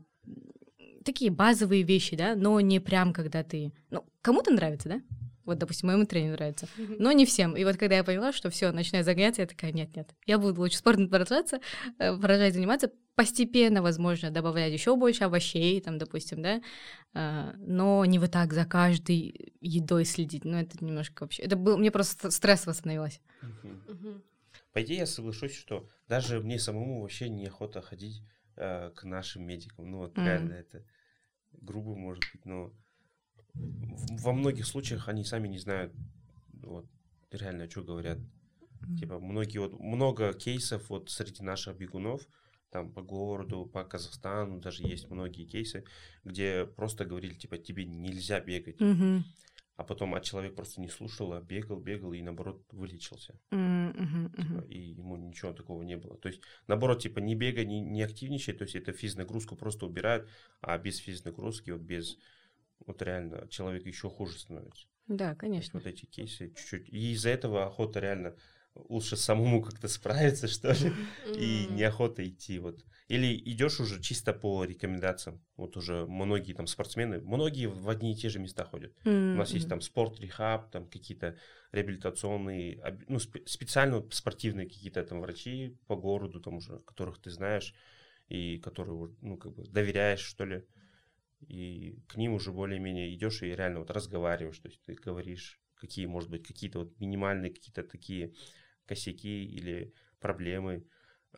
[1.05, 3.73] такие базовые вещи, да, но не прям, когда ты...
[3.91, 5.03] Ну, кому-то нравится, да?
[5.45, 6.69] Вот, допустим, моему тренеру нравится.
[6.77, 7.57] Но не всем.
[7.57, 10.79] И вот когда я поняла, что все, начинаю загоняться, я такая, нет-нет, я буду лучше
[10.79, 11.59] спортом продолжаться,
[11.99, 16.63] э, продолжать заниматься, постепенно, возможно, добавлять еще больше овощей, там, допустим, да,
[17.15, 20.45] а, но не вот так за каждой едой следить.
[20.45, 21.43] Ну, это немножко вообще...
[21.43, 21.77] Это был...
[21.79, 23.21] Мне просто стрессово становилось.
[23.43, 23.83] Мгм.
[23.89, 24.23] Мгм.
[24.73, 28.23] По идее, я соглашусь, что даже мне самому вообще неохота ходить
[28.57, 29.91] э, к нашим медикам.
[29.91, 30.27] Ну, вот Мгм.
[30.27, 30.85] реально это
[31.53, 32.73] грубо, может быть, но
[33.55, 35.93] во многих случаях они сами не знают,
[36.63, 36.87] вот,
[37.31, 38.19] реально, что говорят.
[38.99, 42.27] Типа, многие вот, много кейсов вот среди наших бегунов,
[42.73, 45.85] там, по городу, по Казахстану даже есть многие кейсы,
[46.25, 48.81] где просто говорили, типа, тебе нельзя бегать.
[48.81, 49.25] Мгм.
[49.77, 53.39] А потом, а человек просто не слушал, а бегал, бегал и, наоборот, вылечился.
[53.51, 56.17] М, мгм, Типа, и ему ничего такого не было.
[56.17, 60.29] То есть, наоборот, типа, не бегай, не, не активничай, то есть это физнагрузку просто убирают,
[60.61, 62.17] а без физнагрузки, вот без,
[62.87, 64.87] вот реально, человек еще хуже становится.
[65.09, 65.79] Да, конечно.
[65.79, 66.89] вот эти кейсы чуть-чуть.
[66.89, 68.35] И из-за этого охота реально
[68.75, 70.93] лучше самому как-то справиться, что ли,
[71.37, 72.85] и неохота идти вот.
[73.09, 75.43] Или идешь уже чисто по рекомендациям.
[75.57, 78.93] Вот уже многие там спортсмены, многие в одни и те же места ходят.
[79.05, 81.37] У нас есть там спорт, рехаб, там какие-то
[81.73, 87.75] реабилитационные, ну, спе- специально спортивные какие-то там врачи по городу, там уже, которых ты знаешь
[88.29, 90.65] и которые, ну, как бы доверяешь, что ли.
[91.49, 96.07] И к ним уже более-менее идешь и реально вот разговариваешь, то есть ты говоришь, какие,
[96.07, 98.33] может быть, какие-то вот минимальные какие-то такие
[98.87, 100.85] косяки или проблемы,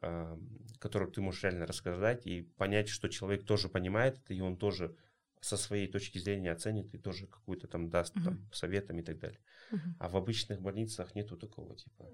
[0.03, 0.39] а,
[0.79, 4.97] которые ты можешь реально рассказать и понять, что человек тоже понимает это, и он тоже
[5.41, 8.25] со своей точки зрения оценит и тоже какую-то там даст Мгм.
[8.25, 9.41] там советом и так далее.
[9.71, 9.97] Мгм.
[9.99, 12.11] А в обычных больницах нету такого типа.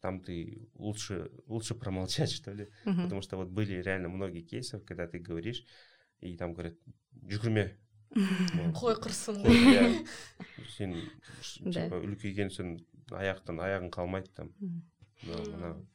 [0.00, 2.68] Там ты лучше, лучше промолчать, что ли.
[2.84, 3.02] Мгм.
[3.02, 5.64] Потому что вот были реально многие кейсов, когда ты говоришь,
[6.20, 6.74] и там говорят,
[7.26, 7.76] жүгірме.
[8.78, 9.42] Қой құрсын.
[9.42, 10.06] Қой, иә.
[10.70, 10.94] Сен
[11.42, 12.00] типа
[13.10, 14.52] аяқтан аяғың қалмайды там.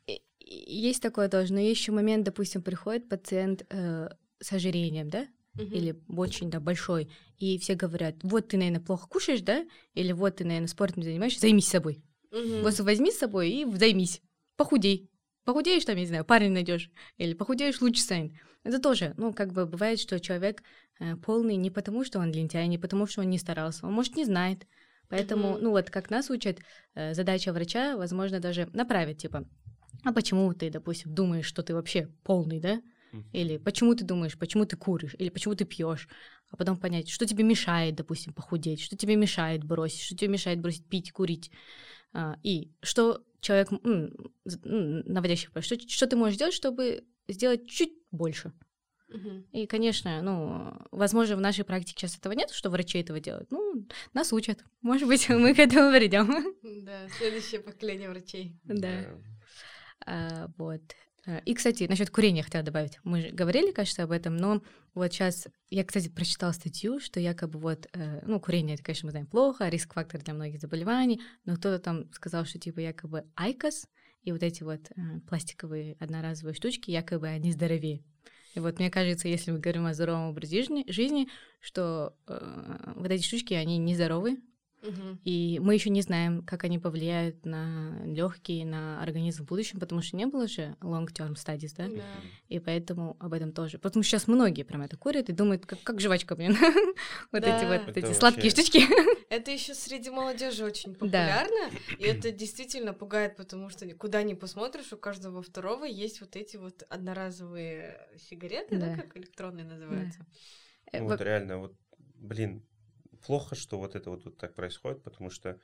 [0.07, 4.09] И- Есть такое тоже, но есть еще момент, допустим, приходит пациент э,
[4.39, 5.27] с ожирением, да,
[5.73, 10.37] или очень, да, большой, и все говорят, вот ты, наверное, плохо кушаешь, да, или вот
[10.37, 12.03] ты, наверное, спортом не занимаешься, займись собой.
[12.63, 14.21] Вот возьми с собой и займись,
[14.57, 15.09] похудей.
[15.45, 18.33] Похудеешь там, я не знаю, парень найдешь, или похудеешь, лучше станет.
[18.63, 20.63] Это тоже, ну, как бы бывает, что человек
[20.99, 24.15] э, полный не потому, что он лентяй, не потому, что он не старался, он, может,
[24.15, 24.65] не знает.
[25.13, 25.63] Поэтому, Мгм.
[25.63, 26.57] ну, вот как нас учат,
[26.95, 29.45] э, задача врача, возможно, даже направить, типа,
[30.03, 32.81] а почему ты, допустим, думаешь, что ты вообще полный, да?
[33.31, 36.07] или почему ты думаешь, почему ты куришь, или почему ты пьешь,
[36.49, 40.59] а потом понять, что тебе мешает, допустим, похудеть, что тебе мешает бросить, что тебе мешает
[40.59, 41.51] бросить пить, курить,
[42.13, 43.69] а, и что человек,
[44.45, 48.51] наводящий, что, что ты можешь сделать, чтобы сделать чуть больше.
[49.51, 53.51] И, конечно, ну, возможно, в нашей практике сейчас этого нет, что врачи этого делают.
[53.51, 54.63] Ну, нас учат.
[54.81, 56.55] Может быть, мы к этому придем.
[56.85, 58.57] Да, следующее поколение врачей.
[58.63, 59.05] Да.
[60.05, 60.81] А, вот.
[61.25, 62.99] А, и, кстати, насчет курения хотела добавить.
[63.03, 64.61] Мы же говорили, кажется, об этом, но
[64.93, 69.11] вот сейчас я, кстати, прочитала статью, что якобы вот, э, ну, курение, это, конечно, мы
[69.11, 73.87] знаем плохо, риск-фактор для многих заболеваний, но кто-то там сказал, что типа якобы айкос
[74.23, 78.03] и вот эти вот э, пластиковые одноразовые штучки, якобы они здоровее.
[78.53, 81.27] И вот мне кажется, если мы говорим о здоровом образе жизни,
[81.59, 83.77] что э, вот эти штучки, они
[85.23, 90.01] и мы еще не знаем, как они повлияют на легкие, на организм в будущем, потому
[90.01, 91.87] что не было же long-term studies, да?
[91.87, 92.03] да?
[92.49, 93.77] И поэтому об этом тоже.
[93.77, 96.57] Потому что сейчас многие прям это курят и думают, как, как жвачка, блин.
[97.31, 98.83] вот эти вот эти сладкие штучки.
[99.29, 104.91] это еще среди молодежи очень популярно, и это действительно пугает, потому что куда ни посмотришь,
[104.93, 110.25] у каждого второго есть вот эти вот одноразовые сигареты, да, как электронные называются.
[110.91, 111.75] Ну вот реально, вот,
[112.15, 112.63] блин,
[113.25, 115.59] плохо, что вот это вот, вот так происходит, потому что,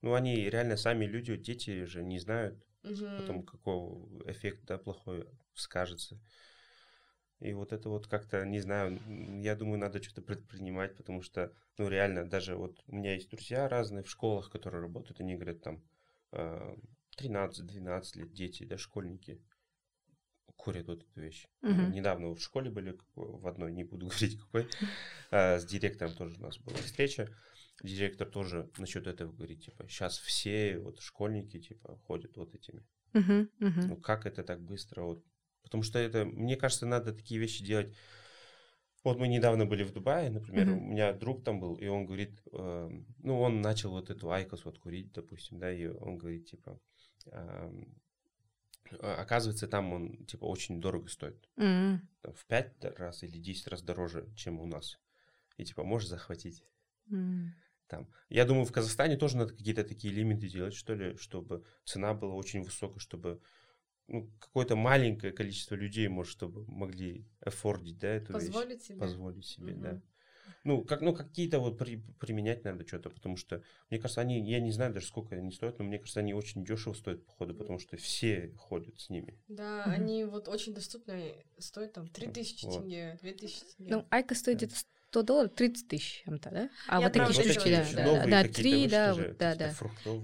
[0.00, 3.06] ну, они реально сами люди, дети же не знают угу.
[3.18, 6.20] потом, какого эффекта да, плохой скажется.
[7.40, 9.00] И вот это вот как-то, не знаю,
[9.42, 13.68] я думаю, надо что-то предпринимать, потому что, ну, реально, даже вот у меня есть друзья
[13.68, 15.82] разные в школах, которые работают, они говорят там
[16.30, 16.86] 13-12
[17.16, 19.40] а, лет дети, да, школьники
[20.62, 21.48] курят вот эту вещь.
[21.62, 21.90] Uh-huh.
[21.90, 24.68] Недавно в школе были в одной, не буду говорить какой,
[25.30, 27.28] а, с директором тоже у нас была встреча.
[27.82, 32.86] Директор тоже насчет этого говорит, типа, сейчас все вот школьники, типа, ходят вот этими.
[33.12, 33.86] Uh-huh, uh-huh.
[33.88, 35.02] Ну, как это так быстро?
[35.02, 35.24] Вот.
[35.64, 37.92] Потому что это, мне кажется, надо такие вещи делать.
[39.02, 40.76] Вот мы недавно были в Дубае, например, uh-huh.
[40.76, 44.64] у меня друг там был, и он говорит, э, ну, он начал вот эту айкос
[44.64, 46.78] вот курить, допустим, да, и он говорит, типа,
[47.26, 47.72] э, а,
[49.00, 51.48] оказывается, там он, типа, очень дорого стоит.
[51.56, 51.98] Mm.
[52.20, 54.98] Там, в пять раз или десять раз дороже, чем у нас.
[55.56, 56.64] И, типа, можешь захватить.
[57.10, 57.48] Mm.
[57.88, 58.08] Там.
[58.28, 62.34] Я думаю, в Казахстане тоже надо какие-то такие лимиты делать, что ли, чтобы цена была
[62.34, 63.42] очень высокая, чтобы
[64.08, 68.86] ну, какое-то маленькое количество людей, может, чтобы могли аффордить, да, эту Позволить вещь.
[68.88, 68.98] себе.
[68.98, 69.82] Позволить себе, угу.
[69.82, 70.02] да.
[70.64, 74.60] Ну, как, ну какие-то вот при, применять надо что-то, потому что, мне кажется, они, я
[74.60, 77.78] не знаю даже сколько они стоят, но мне кажется, они очень дешево стоят, походу, потому
[77.78, 79.36] что все ходят с ними.
[79.48, 82.78] Да, они вот очень доступны, стоят там 3000 вот.
[82.78, 83.96] тенге, 2000 тенге.
[83.96, 84.76] Ну, Айка стоит где-то
[85.12, 86.70] 100 долларов, 30 тысяч чем-то, да?
[86.88, 89.74] А я вот такие штучки, да, да, да, три, да, вот, да, да.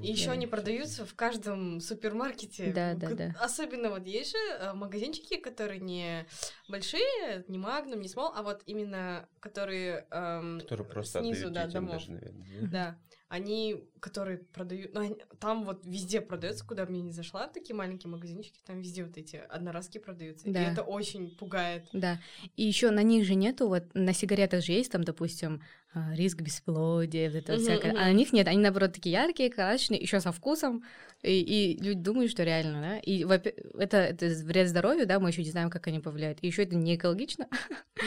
[0.02, 2.72] И еще они продаются в каждом супермаркете.
[2.72, 3.34] Да, да, да.
[3.38, 6.26] Особенно вот есть же э, магазинчики, которые не
[6.68, 11.92] большие, не Магнум, не Смол, а вот именно которые, эм, которые просто снизу, да, домов.
[11.92, 12.98] Даже, наверное, да?
[13.28, 18.10] Они, которые продают, ну, они, там вот везде продается, куда мне не зашла, такие маленькие
[18.10, 20.62] магазинчики, там везде вот эти одноразки продаются, да.
[20.62, 21.86] и это очень пугает.
[21.92, 22.18] Да,
[22.56, 25.62] и еще на них же нету, вот на сигаретах же есть там, допустим,
[25.92, 27.98] а, риск бесплодия, вот это uh-huh, всякое, uh-huh.
[27.98, 30.82] а на них нет, они наоборот такие яркие, красочные, еще со вкусом,
[31.22, 35.42] и, и люди думают, что реально, да, и это, это вред здоровью, да, мы еще
[35.42, 37.46] не знаем, как они повлияют, и еще это не экологично.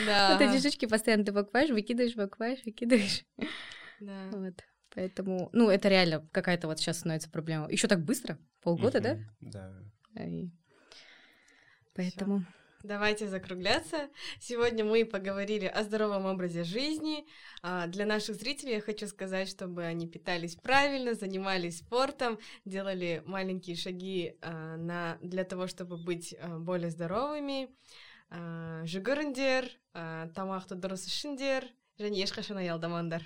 [0.06, 0.32] Да.
[0.32, 3.24] Вот эти штучки постоянно ты покупаешь, выкидываешь, покупаешь, выкидываешь.
[4.00, 4.28] Да.
[4.32, 4.54] Вот.
[4.95, 7.69] Поэтому, ну, это реально какая-то вот сейчас становится проблема.
[7.69, 8.37] Еще так быстро?
[8.61, 9.19] Полгода, да?
[9.41, 9.71] Да.
[10.25, 10.49] И...
[11.93, 12.39] Поэтому...
[12.39, 12.47] Всё.
[12.83, 14.07] Давайте закругляться.
[14.39, 17.25] Сегодня мы поговорили о здоровом образе жизни.
[17.61, 23.75] А, для наших зрителей я хочу сказать, чтобы они питались правильно, занимались спортом, делали маленькие
[23.75, 27.69] шаги а, на, для того, чтобы быть а, более здоровыми.
[28.27, 29.69] Жүгіріңдер,
[30.35, 31.63] тамақты дұрыс ішіңдер
[31.95, 33.23] және ешқашан аялдамаңдар